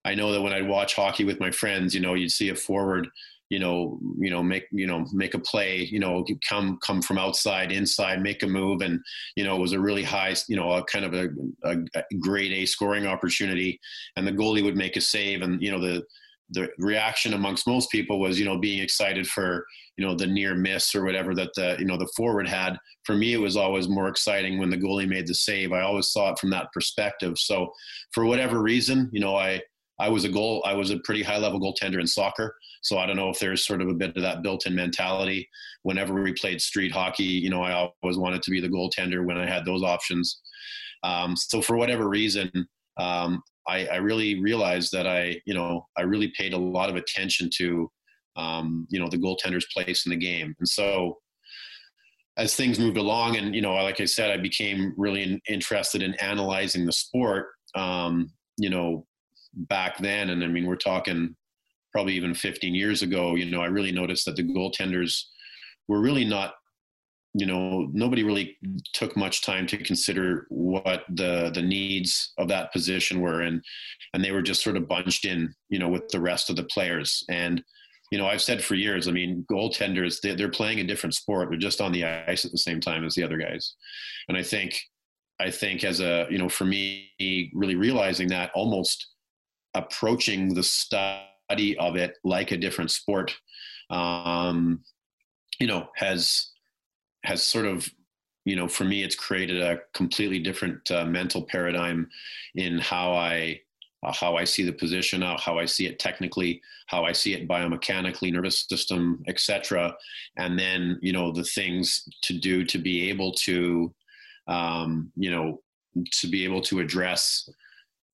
I 0.05 0.14
know 0.14 0.33
that 0.33 0.42
when 0.42 0.53
I'd 0.53 0.68
watch 0.68 0.94
hockey 0.94 1.25
with 1.25 1.40
my 1.40 1.51
friends, 1.51 1.94
you 1.94 2.01
know, 2.01 2.14
you'd 2.14 2.31
see 2.31 2.51
a 2.51 2.55
forward 2.55 3.09
you 3.49 3.61
know, 3.61 4.01
you 4.18 4.31
know, 4.31 4.42
make 4.42 4.66
you 4.72 4.87
know, 4.87 5.07
make 5.12 5.35
a 5.35 5.38
play, 5.38 5.83
you 5.85 6.01
know, 6.01 6.25
come 6.49 6.79
come 6.83 7.01
from 7.01 7.18
outside, 7.18 7.70
inside, 7.70 8.20
make 8.20 8.42
a 8.42 8.46
move, 8.46 8.83
and 8.83 9.01
you 9.37 9.44
know, 9.44 9.57
it 9.57 9.61
was 9.61 9.72
a 9.72 9.81
really 9.81 10.03
high, 10.03 10.35
you 10.49 10.57
know, 10.57 10.72
a 10.72 10.85
kind 10.85 11.05
of 11.05 11.14
a, 11.14 11.29
a, 11.62 11.77
a 11.94 12.14
grade 12.18 12.53
A 12.53 12.66
scoring 12.66 13.07
opportunity, 13.07 13.79
and 14.16 14.27
the 14.27 14.33
goalie 14.33 14.64
would 14.64 14.77
make 14.77 14.96
a 14.96 15.01
save, 15.01 15.42
and 15.42 15.62
you 15.62 15.70
know, 15.70 15.81
the 15.81 16.03
the 16.51 16.69
reaction 16.79 17.35
amongst 17.35 17.67
most 17.67 17.91
people 17.91 18.21
was, 18.21 18.39
you 18.39 18.45
know, 18.45 18.59
being 18.59 18.83
excited 18.83 19.27
for, 19.27 19.67
you 19.97 20.07
know, 20.07 20.15
the 20.15 20.27
near 20.27 20.55
miss 20.55 20.95
or 20.95 21.05
whatever 21.05 21.35
that 21.35 21.51
the, 21.57 21.77
you 21.79 21.85
know, 21.85 21.97
the 21.97 22.11
forward 22.17 22.49
had. 22.49 22.79
For 23.05 23.15
me, 23.15 23.33
it 23.33 23.41
was 23.41 23.57
always 23.57 23.89
more 23.89 24.09
exciting 24.09 24.59
when 24.59 24.71
the 24.71 24.77
goalie 24.77 25.09
made 25.09 25.27
the 25.27 25.35
save. 25.35 25.73
I 25.73 25.83
always 25.83 26.11
saw 26.11 26.33
it 26.33 26.39
from 26.39 26.51
that 26.51 26.73
perspective. 26.73 27.39
So, 27.39 27.73
for 28.13 28.25
whatever 28.25 28.63
reason, 28.63 29.11
you 29.13 29.21
know, 29.21 29.37
I 29.37 29.61
I 29.99 30.09
was 30.09 30.25
a 30.25 30.29
goal, 30.29 30.63
I 30.67 30.75
was 30.75 30.91
a 30.91 30.99
pretty 30.99 31.23
high 31.23 31.39
level 31.39 31.61
goaltender 31.61 32.01
in 32.01 32.07
soccer. 32.07 32.55
So 32.83 32.99
I 32.99 33.07
don't 33.07 33.17
know 33.17 33.31
if 33.31 33.39
there's 33.39 33.67
sort 33.67 33.81
of 33.81 33.89
a 33.89 33.95
bit 33.95 34.17
of 34.17 34.23
that 34.23 34.43
built 34.43 34.67
in 34.67 34.75
mentality. 34.75 35.49
Whenever 35.83 36.23
we 36.23 36.33
played 36.35 36.61
street 36.61 36.93
hockey, 36.93 37.25
you 37.25 37.51
know, 37.51 37.63
I 37.63 37.91
always 38.03 38.19
wanted 38.19 38.43
to 38.43 38.51
be 38.51 38.61
the 38.61 38.69
goaltender 38.69 39.25
when 39.25 39.39
I 39.39 39.47
had 39.47 39.65
those 39.65 39.83
options. 39.83 40.41
Um, 41.03 41.35
so 41.37 41.63
for 41.63 41.77
whatever 41.77 42.09
reason, 42.09 42.51
um, 42.99 43.43
I, 43.68 43.87
I, 43.87 43.96
really 43.96 44.40
realized 44.40 44.92
that 44.92 45.07
I, 45.07 45.40
you 45.44 45.55
know, 45.55 45.87
I 45.96 46.02
really 46.02 46.33
paid 46.38 46.52
a 46.52 46.59
lot 46.59 46.88
of 46.88 46.96
attention 46.96 47.50
to, 47.57 47.90
um, 48.37 48.87
you 48.90 49.00
know, 49.00 49.09
the 49.09 49.18
goaltender's 49.18 49.66
place 49.72 50.07
in 50.07 50.11
the 50.11 50.16
game. 50.16 50.55
And 50.59 50.68
so 50.68 51.18
as 52.37 52.55
things 52.55 52.79
moved 52.79 52.96
along 52.96 53.37
and, 53.37 53.55
you 53.55 53.62
know, 53.62 53.74
like 53.74 54.00
I 54.00 54.05
said, 54.05 54.31
I 54.31 54.37
became 54.37 54.92
really 54.96 55.22
in, 55.22 55.40
interested 55.48 56.02
in 56.02 56.14
analyzing 56.14 56.85
the 56.85 56.92
sport. 56.92 57.48
Um, 57.74 58.31
you 58.59 58.70
know, 58.70 59.07
back 59.55 59.98
then, 59.98 60.31
and 60.31 60.44
I 60.44 60.46
mean, 60.46 60.66
we're 60.66 60.76
talking 60.76 61.35
probably 61.92 62.14
even 62.14 62.35
15 62.35 62.74
years 62.74 63.02
ago, 63.02 63.35
you 63.37 63.50
know, 63.50 63.62
I 63.62 63.66
really 63.66 63.92
noticed 63.92 64.26
that 64.26 64.37
the 64.37 64.42
goaltenders 64.42 65.22
were 65.88 66.00
really 66.00 66.24
not, 66.24 66.55
you 67.38 67.44
know, 67.44 67.90
nobody 67.92 68.22
really 68.22 68.57
took 68.94 69.14
much 69.14 69.42
time 69.42 69.66
to 69.66 69.77
consider 69.77 70.46
what 70.49 71.05
the 71.11 71.51
the 71.53 71.61
needs 71.61 72.33
of 72.38 72.49
that 72.49 72.72
position 72.72 73.20
were, 73.20 73.42
and 73.42 73.62
and 74.14 74.25
they 74.25 74.31
were 74.31 74.40
just 74.40 74.62
sort 74.62 74.77
of 74.79 74.88
bunched 74.88 75.27
in, 75.27 75.55
you 75.68 75.79
know, 75.79 75.88
with 75.88 76.09
the 76.09 76.20
rest 76.20 76.49
of 76.49 76.57
the 76.57 76.64
players. 76.64 77.25
And 77.29 77.62
you 78.11 78.16
know, 78.16 78.27
I've 78.27 78.40
said 78.40 78.64
for 78.64 78.75
years, 78.75 79.07
I 79.07 79.11
mean, 79.11 79.44
goaltenders 79.51 80.22
they, 80.22 80.35
they're 80.35 80.49
playing 80.49 80.81
a 80.81 80.85
different 80.85 81.14
sport. 81.14 81.51
They're 81.51 81.59
just 81.59 81.83
on 81.83 81.92
the 81.92 82.05
ice 82.05 82.46
at 82.46 82.53
the 82.53 82.59
same 82.59 82.81
time 82.81 83.05
as 83.05 83.14
the 83.14 83.22
other 83.22 83.37
guys, 83.37 83.75
and 84.29 84.38
I 84.38 84.42
think 84.42 84.81
I 85.38 85.51
think 85.51 85.85
as 85.85 86.01
a 86.01 86.27
you 86.31 86.38
know, 86.38 86.49
for 86.49 86.64
me, 86.64 87.11
really 87.55 87.77
realizing 87.77 88.29
that 88.29 88.51
almost 88.55 89.09
approaching 89.75 90.55
the 90.55 90.62
study 90.62 91.77
of 91.79 91.96
it 91.96 92.14
like 92.25 92.51
a 92.51 92.57
different 92.57 92.90
sport, 92.90 93.37
um, 93.90 94.81
you 95.61 95.66
know, 95.66 95.88
has 95.96 96.53
has 97.27 97.43
sort 97.43 97.67
of 97.67 97.91
you 98.45 98.57
know 98.57 98.69
for 98.69 98.85
me 98.85 99.03
it's 99.03 99.17
created 99.17 99.61
a 99.61 99.81
completely 99.93 100.39
different 100.39 100.91
uh, 100.91 101.05
mental 101.05 101.43
paradigm 101.43 102.09
in 102.55 102.79
how 102.79 103.12
I 103.12 103.61
uh, 104.03 104.12
how 104.12 104.37
I 104.37 104.45
see 104.45 104.62
the 104.62 104.73
position, 104.73 105.23
uh, 105.23 105.39
how 105.39 105.59
I 105.59 105.65
see 105.65 105.87
it 105.87 105.99
technically, 105.99 106.62
how 106.87 107.05
I 107.05 107.12
see 107.12 107.35
it 107.35 107.49
biomechanically, 107.49 108.33
nervous 108.33 108.67
system, 108.69 109.23
etc. 109.27 109.95
And 110.37 110.59
then 110.59 110.99
you 111.03 111.12
know 111.12 111.33
the 111.33 111.45
things 111.45 112.09
to 112.23 112.39
do 112.39 112.65
to 112.65 112.79
be 112.79 113.09
able 113.09 113.33
to 113.33 113.93
um, 114.47 115.11
you 115.17 115.31
know 115.31 115.61
to 116.21 116.29
be 116.29 116.45
able 116.45 116.61
to 116.62 116.81
address 116.81 117.49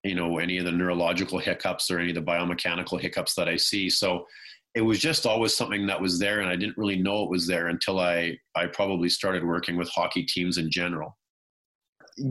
you 0.05 0.15
know 0.15 0.39
any 0.39 0.59
of 0.59 0.65
the 0.65 0.73
neurological 0.73 1.39
hiccups 1.39 1.91
or 1.91 1.99
any 1.99 2.11
of 2.11 2.15
the 2.15 2.23
biomechanical 2.23 3.01
hiccups 3.01 3.35
that 3.35 3.49
I 3.49 3.57
see. 3.57 3.91
So 3.91 4.27
it 4.75 4.81
was 4.81 4.99
just 4.99 5.27
always 5.27 5.55
something 5.55 5.87
that 5.87 6.01
was 6.01 6.19
there, 6.19 6.41
and 6.41 6.49
I 6.49 6.57
didn't 6.57 6.79
really 6.79 6.97
know 6.97 7.25
it 7.25 7.31
was 7.31 7.47
there 7.47 7.69
until 7.69 8.01
I 8.01 8.37
I 8.57 8.67
probably 8.67 9.09
started 9.09 9.45
working 9.45 9.77
with 9.77 9.89
hockey 9.91 10.25
teams 10.25 10.59
in 10.59 10.71
general. 10.71 11.17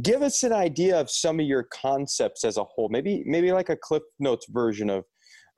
Give 0.02 0.22
us 0.22 0.44
an 0.44 0.54
idea 0.54 1.00
of 1.00 1.10
some 1.10 1.40
of 1.40 1.46
your 1.46 1.64
concepts 1.64 2.44
as 2.44 2.58
a 2.58 2.64
whole. 2.64 2.90
Maybe 2.90 3.24
maybe 3.26 3.52
like 3.52 3.70
a 3.70 3.76
Cliff 3.76 4.04
Notes 4.20 4.48
version 4.50 4.90
of 4.90 5.04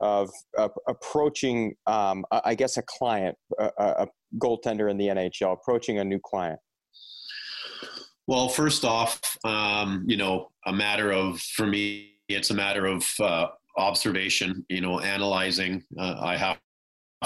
of 0.00 0.30
uh, 0.58 0.68
approaching, 0.88 1.74
um, 1.86 2.24
I 2.30 2.54
guess, 2.54 2.76
a 2.76 2.82
client, 2.82 3.36
a, 3.58 3.70
a 3.78 4.08
goaltender 4.38 4.90
in 4.90 4.98
the 4.98 5.06
NHL, 5.06 5.52
approaching 5.52 5.98
a 5.98 6.04
new 6.04 6.20
client. 6.22 6.58
Well, 8.26 8.48
first 8.48 8.84
off, 8.84 9.20
um, 9.44 10.04
you 10.06 10.16
know, 10.16 10.50
a 10.66 10.72
matter 10.72 11.12
of 11.12 11.40
for 11.40 11.66
me, 11.66 12.16
it's 12.28 12.50
a 12.50 12.54
matter 12.54 12.86
of 12.86 13.06
uh, 13.20 13.46
observation. 13.78 14.64
You 14.68 14.80
know, 14.80 15.00
analyzing. 15.00 15.82
Uh, 15.98 16.16
I 16.20 16.36
have 16.36 16.58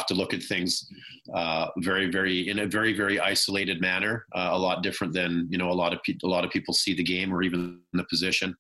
to 0.07 0.15
look 0.15 0.35
at 0.35 0.43
things 0.43 0.87
uh, 1.35 1.69
very, 1.79 2.11
very 2.11 2.49
in 2.49 2.61
a 2.61 2.67
very, 2.67 2.93
very 2.93 3.21
isolated 3.21 3.81
manner. 3.81 4.27
Uh, 4.35 4.51
a 4.53 4.59
lot 4.59 4.83
different 4.83 5.13
than 5.13 5.47
you 5.51 5.59
know 5.59 5.71
a 5.71 5.73
lot 5.73 5.93
of 5.93 6.03
people. 6.03 6.29
A 6.29 6.33
lot 6.33 6.45
of 6.45 6.51
people 6.51 6.75
see 6.75 6.95
the 6.95 7.03
game 7.03 7.33
or 7.33 7.43
even 7.43 7.81
the 7.93 8.05
position. 8.05 8.57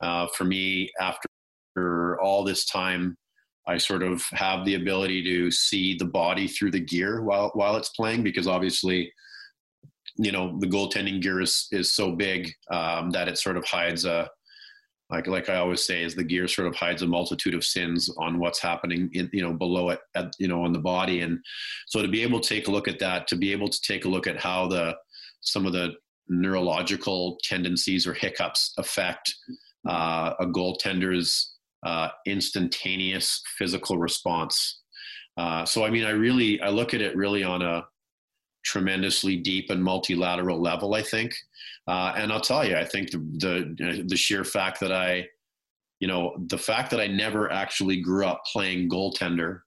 Uh, 0.00 0.26
for 0.36 0.44
me, 0.44 0.90
after 1.00 2.20
all 2.20 2.44
this 2.44 2.64
time, 2.66 3.16
I 3.66 3.78
sort 3.78 4.02
of 4.02 4.22
have 4.32 4.64
the 4.64 4.74
ability 4.74 5.22
to 5.24 5.50
see 5.50 5.96
the 5.96 6.04
body 6.04 6.48
through 6.48 6.72
the 6.72 6.80
gear 6.80 7.22
while 7.22 7.50
while 7.54 7.76
it's 7.76 7.90
playing 7.90 8.22
because 8.22 8.46
obviously 8.46 9.12
you 10.16 10.32
know 10.32 10.58
the 10.58 10.66
goaltending 10.66 11.22
gear 11.22 11.40
is 11.40 11.68
is 11.72 11.94
so 11.94 12.12
big 12.12 12.52
um, 12.70 13.10
that 13.10 13.28
it 13.28 13.38
sort 13.38 13.56
of 13.56 13.64
hides 13.64 14.04
a 14.04 14.28
like 15.12 15.26
like 15.26 15.48
I 15.48 15.56
always 15.56 15.84
say 15.84 16.02
is 16.02 16.14
the 16.14 16.24
gear 16.24 16.48
sort 16.48 16.66
of 16.66 16.74
hides 16.74 17.02
a 17.02 17.06
multitude 17.06 17.54
of 17.54 17.64
sins 17.64 18.10
on 18.18 18.38
what's 18.38 18.60
happening 18.60 19.10
in 19.12 19.28
you 19.32 19.42
know 19.42 19.52
below 19.52 19.90
it 19.90 20.00
at, 20.14 20.34
you 20.38 20.48
know 20.48 20.64
on 20.64 20.72
the 20.72 20.78
body 20.78 21.20
and 21.20 21.38
so 21.86 22.02
to 22.02 22.08
be 22.08 22.22
able 22.22 22.40
to 22.40 22.48
take 22.48 22.66
a 22.66 22.70
look 22.70 22.88
at 22.88 22.98
that 22.98 23.28
to 23.28 23.36
be 23.36 23.52
able 23.52 23.68
to 23.68 23.80
take 23.82 24.06
a 24.06 24.08
look 24.08 24.26
at 24.26 24.40
how 24.40 24.66
the 24.66 24.96
some 25.42 25.66
of 25.66 25.72
the 25.72 25.92
neurological 26.28 27.38
tendencies 27.44 28.06
or 28.06 28.14
hiccups 28.14 28.72
affect 28.78 29.34
uh, 29.88 30.32
a 30.40 30.46
goaltender's 30.46 31.56
uh, 31.84 32.08
instantaneous 32.26 33.42
physical 33.58 33.98
response. 33.98 34.80
Uh, 35.36 35.64
so 35.64 35.84
I 35.84 35.90
mean 35.90 36.04
I 36.04 36.10
really 36.10 36.60
I 36.60 36.70
look 36.70 36.94
at 36.94 37.02
it 37.02 37.16
really 37.16 37.42
on 37.44 37.60
a 37.60 37.84
tremendously 38.64 39.36
deep 39.36 39.70
and 39.70 39.82
multilateral 39.82 40.60
level. 40.60 40.94
I 40.94 41.02
think, 41.02 41.34
uh, 41.88 42.12
and 42.16 42.32
I'll 42.32 42.40
tell 42.40 42.66
you, 42.66 42.76
I 42.76 42.84
think 42.84 43.10
the, 43.10 43.18
the 43.18 44.04
the 44.06 44.16
sheer 44.16 44.44
fact 44.44 44.80
that 44.80 44.92
I, 44.92 45.26
you 46.00 46.06
know, 46.06 46.36
the 46.46 46.58
fact 46.58 46.90
that 46.90 47.00
I 47.00 47.08
never 47.08 47.50
actually 47.50 48.00
grew 48.00 48.24
up 48.24 48.42
playing 48.52 48.88
goaltender, 48.88 49.60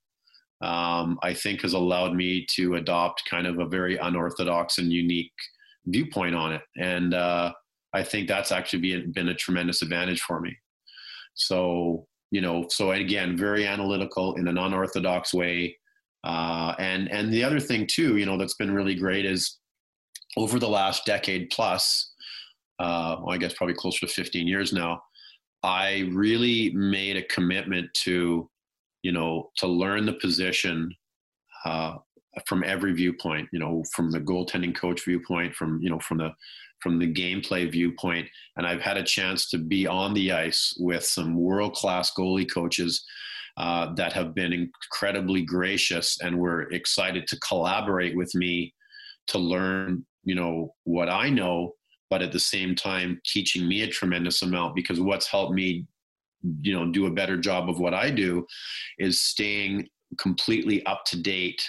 um, 0.62 1.20
I 1.24 1.34
think 1.34 1.62
has 1.62 1.74
allowed 1.74 2.14
me 2.14 2.46
to 2.56 2.76
adopt 2.76 3.30
kind 3.30 3.48
of 3.48 3.60
a 3.60 3.66
very 3.66 3.98
unorthodox 3.98 4.78
and 4.78 4.92
unique 4.92 5.34
viewpoint 5.88 6.36
on 6.36 6.54
it, 6.54 6.62
and 6.78 7.14
uh, 7.14 7.52
I 7.94 8.04
think 8.04 8.28
that's 8.28 8.52
actually 8.52 8.80
been 8.80 9.12
been 9.12 9.30
a 9.30 9.36
tremendous 9.36 9.82
advantage 9.82 10.22
for 10.22 10.40
me. 10.40 10.56
So 11.34 12.08
you 12.32 12.42
know, 12.42 12.66
so 12.70 12.92
again, 12.92 13.38
very 13.38 13.68
analytical 13.68 14.36
in 14.36 14.48
an 14.48 14.58
unorthodox 14.58 15.34
way. 15.34 15.78
Uh, 16.24 16.74
and 16.80 17.12
and 17.12 17.32
the 17.32 17.44
other 17.44 17.60
thing 17.60 17.88
too, 17.88 18.18
you 18.18 18.26
know, 18.26 18.38
that's 18.38 18.56
been 18.56 18.74
really 18.74 18.96
great 18.96 19.26
is 19.26 19.60
over 20.38 20.60
the 20.60 20.70
last 20.70 21.06
decade 21.06 21.50
plus, 21.50 22.14
uh, 22.80 23.18
well, 23.20 23.34
I 23.34 23.38
guess 23.38 23.54
probably 23.54 23.76
closer 23.76 24.06
to 24.06 24.12
15 24.12 24.48
years 24.48 24.74
now, 24.74 25.02
I 25.64 26.10
really 26.14 26.72
made 26.74 27.18
a 27.18 27.24
commitment 27.24 27.90
to, 28.04 28.50
you 29.02 29.12
know, 29.12 29.52
to 29.58 29.68
learn 29.68 30.06
the 30.06 30.14
position 30.14 30.94
uh, 31.66 31.96
from 32.46 32.64
every 32.64 32.94
viewpoint. 32.94 33.50
You 33.52 33.60
know, 33.60 33.84
from 33.94 34.12
the 34.12 34.20
goaltending 34.20 34.76
coach 34.76 35.06
viewpoint, 35.06 35.56
from 35.56 35.80
you 35.82 35.90
know, 35.90 36.00
from 36.00 36.18
the 36.18 36.32
from 36.82 37.00
the 37.00 37.12
gameplay 37.12 37.72
viewpoint, 37.72 38.28
and 38.58 38.68
I've 38.68 38.82
had 38.82 38.98
a 38.98 39.04
chance 39.04 39.50
to 39.50 39.58
be 39.58 39.88
on 39.88 40.14
the 40.14 40.32
ice 40.32 40.76
with 40.80 41.04
some 41.04 41.36
world 41.36 41.74
class 41.74 42.12
goalie 42.16 42.52
coaches 42.52 43.04
uh, 43.58 43.94
that 43.96 44.14
have 44.14 44.36
been 44.36 44.54
incredibly 44.54 45.42
gracious 45.42 46.20
and 46.22 46.38
were 46.38 46.64
excited 46.72 47.26
to 47.28 47.40
collaborate 47.40 48.16
with 48.16 48.36
me 48.36 48.74
to 49.28 49.38
learn, 49.40 50.06
you 50.26 50.36
know, 50.36 50.74
what 50.84 51.08
I 51.08 51.30
know, 51.30 51.76
but 52.10 52.22
at 52.22 52.32
the 52.32 52.40
same 52.40 52.76
time 52.76 53.22
teaching 53.26 53.68
me 53.68 53.84
a 53.84 53.88
tremendous 53.88 54.42
amount 54.42 54.76
because 54.76 55.00
what's 55.00 55.28
helped 55.28 55.54
me, 55.54 55.86
you 56.62 56.74
know, 56.74 56.92
do 56.92 57.06
a 57.06 57.12
better 57.12 57.38
job 57.38 57.70
of 57.70 57.80
what 57.80 57.94
I 57.94 58.10
do 58.12 58.46
is 59.00 59.22
staying 59.22 59.88
completely 60.20 60.86
up 60.86 61.06
to 61.06 61.22
date 61.22 61.64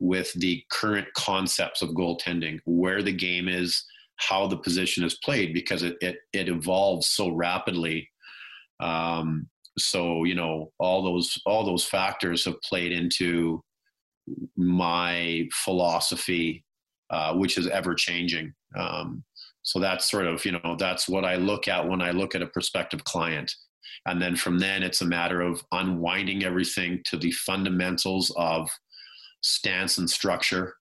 with 0.00 0.32
the 0.34 0.62
current 0.70 1.08
concepts 1.14 1.82
of 1.82 1.90
goaltending, 1.90 2.58
where 2.64 3.02
the 3.02 3.12
game 3.12 3.48
is, 3.48 3.84
how 4.16 4.46
the 4.46 4.56
position 4.56 5.04
is 5.04 5.18
played, 5.24 5.54
because 5.54 5.82
it 5.82 5.96
it, 6.00 6.16
it 6.32 6.48
evolves 6.48 7.08
so 7.08 7.30
rapidly. 7.30 8.08
Um, 8.80 9.48
so 9.78 10.24
you 10.24 10.34
know 10.34 10.72
all 10.78 11.02
those 11.02 11.40
all 11.46 11.64
those 11.64 11.84
factors 11.84 12.44
have 12.44 12.60
played 12.62 12.92
into 12.92 13.62
my 14.56 15.46
philosophy 15.52 16.64
uh, 17.14 17.32
which 17.32 17.56
is 17.58 17.68
ever 17.68 17.94
changing 17.94 18.52
um, 18.76 19.22
So 19.62 19.80
that's 19.80 20.10
sort 20.10 20.26
of, 20.26 20.44
you 20.44 20.52
know, 20.52 20.76
that's 20.78 21.08
what 21.08 21.24
I 21.24 21.36
look 21.36 21.68
at 21.68 21.88
when 21.88 22.02
I 22.02 22.10
look 22.10 22.34
at 22.34 22.42
a 22.42 22.46
prospective 22.46 23.04
client. 23.04 23.50
And 24.06 24.20
then 24.20 24.36
from 24.36 24.58
then, 24.58 24.82
it's 24.82 25.00
a 25.00 25.06
matter 25.06 25.40
of 25.40 25.62
unwinding 25.72 26.44
everything 26.44 27.02
to 27.06 27.16
the 27.16 27.30
fundamentals 27.30 28.30
of 28.36 28.68
stance 29.42 29.96
and 29.98 30.10
structure 30.10 30.74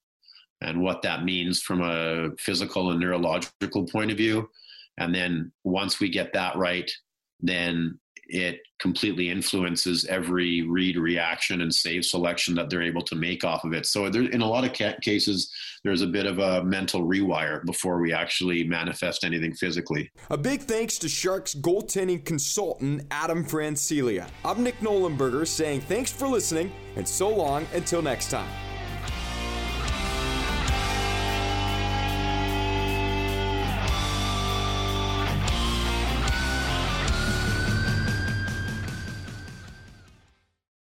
and 0.60 0.82
what 0.82 1.02
that 1.04 1.24
means 1.24 1.62
from 1.62 1.82
a 1.82 2.32
physical 2.40 2.92
and 2.92 3.00
neurological 3.00 3.86
point 3.88 4.12
of 4.12 4.18
view. 4.18 4.50
And 4.98 5.14
then 5.16 5.52
once 5.64 6.00
we 6.00 6.10
get 6.10 6.34
that 6.34 6.56
right, 6.56 6.92
then 7.40 8.00
it 8.28 8.62
completely 8.80 9.30
influences 9.30 10.06
every 10.06 10.62
read 10.64 10.98
reaction 10.98 11.62
and 11.62 11.74
save 11.74 12.04
selection 12.04 12.56
that 12.56 12.70
they're 12.70 12.82
able 12.82 13.02
to 13.02 13.16
make 13.16 13.44
off 13.44 13.64
of 13.64 13.74
it. 13.74 13.86
So 13.86 14.10
there, 14.10 14.24
in 14.24 14.42
a 14.42 14.48
lot 14.48 14.66
of 14.66 14.74
cases 15.02 15.52
there's 15.84 16.02
a 16.02 16.08
bit 16.08 16.26
of 16.26 16.40
a 16.40 16.64
mental 16.64 17.02
rewire 17.02 17.64
before 17.66 18.00
we 18.00 18.14
actually 18.14 18.64
manifest 18.64 19.24
anything 19.24 19.54
physically. 19.54 20.10
A 20.30 20.38
big 20.38 20.62
thanks 20.62 20.98
to 21.00 21.10
sharks 21.10 21.54
goaltending 21.54 22.24
consultant 22.26 23.06
adam 23.12 23.46
francilia. 23.46 24.30
I'm 24.44 24.64
nick 24.64 24.80
nollenberger 24.80 25.48
saying 25.48 25.82
thanks 25.82 26.12
for 26.12 26.28
listening 26.28 26.72
and 26.96 27.08
so 27.08 27.30
long 27.30 27.66
until 27.74 28.02
next 28.02 28.30
time 28.30 28.73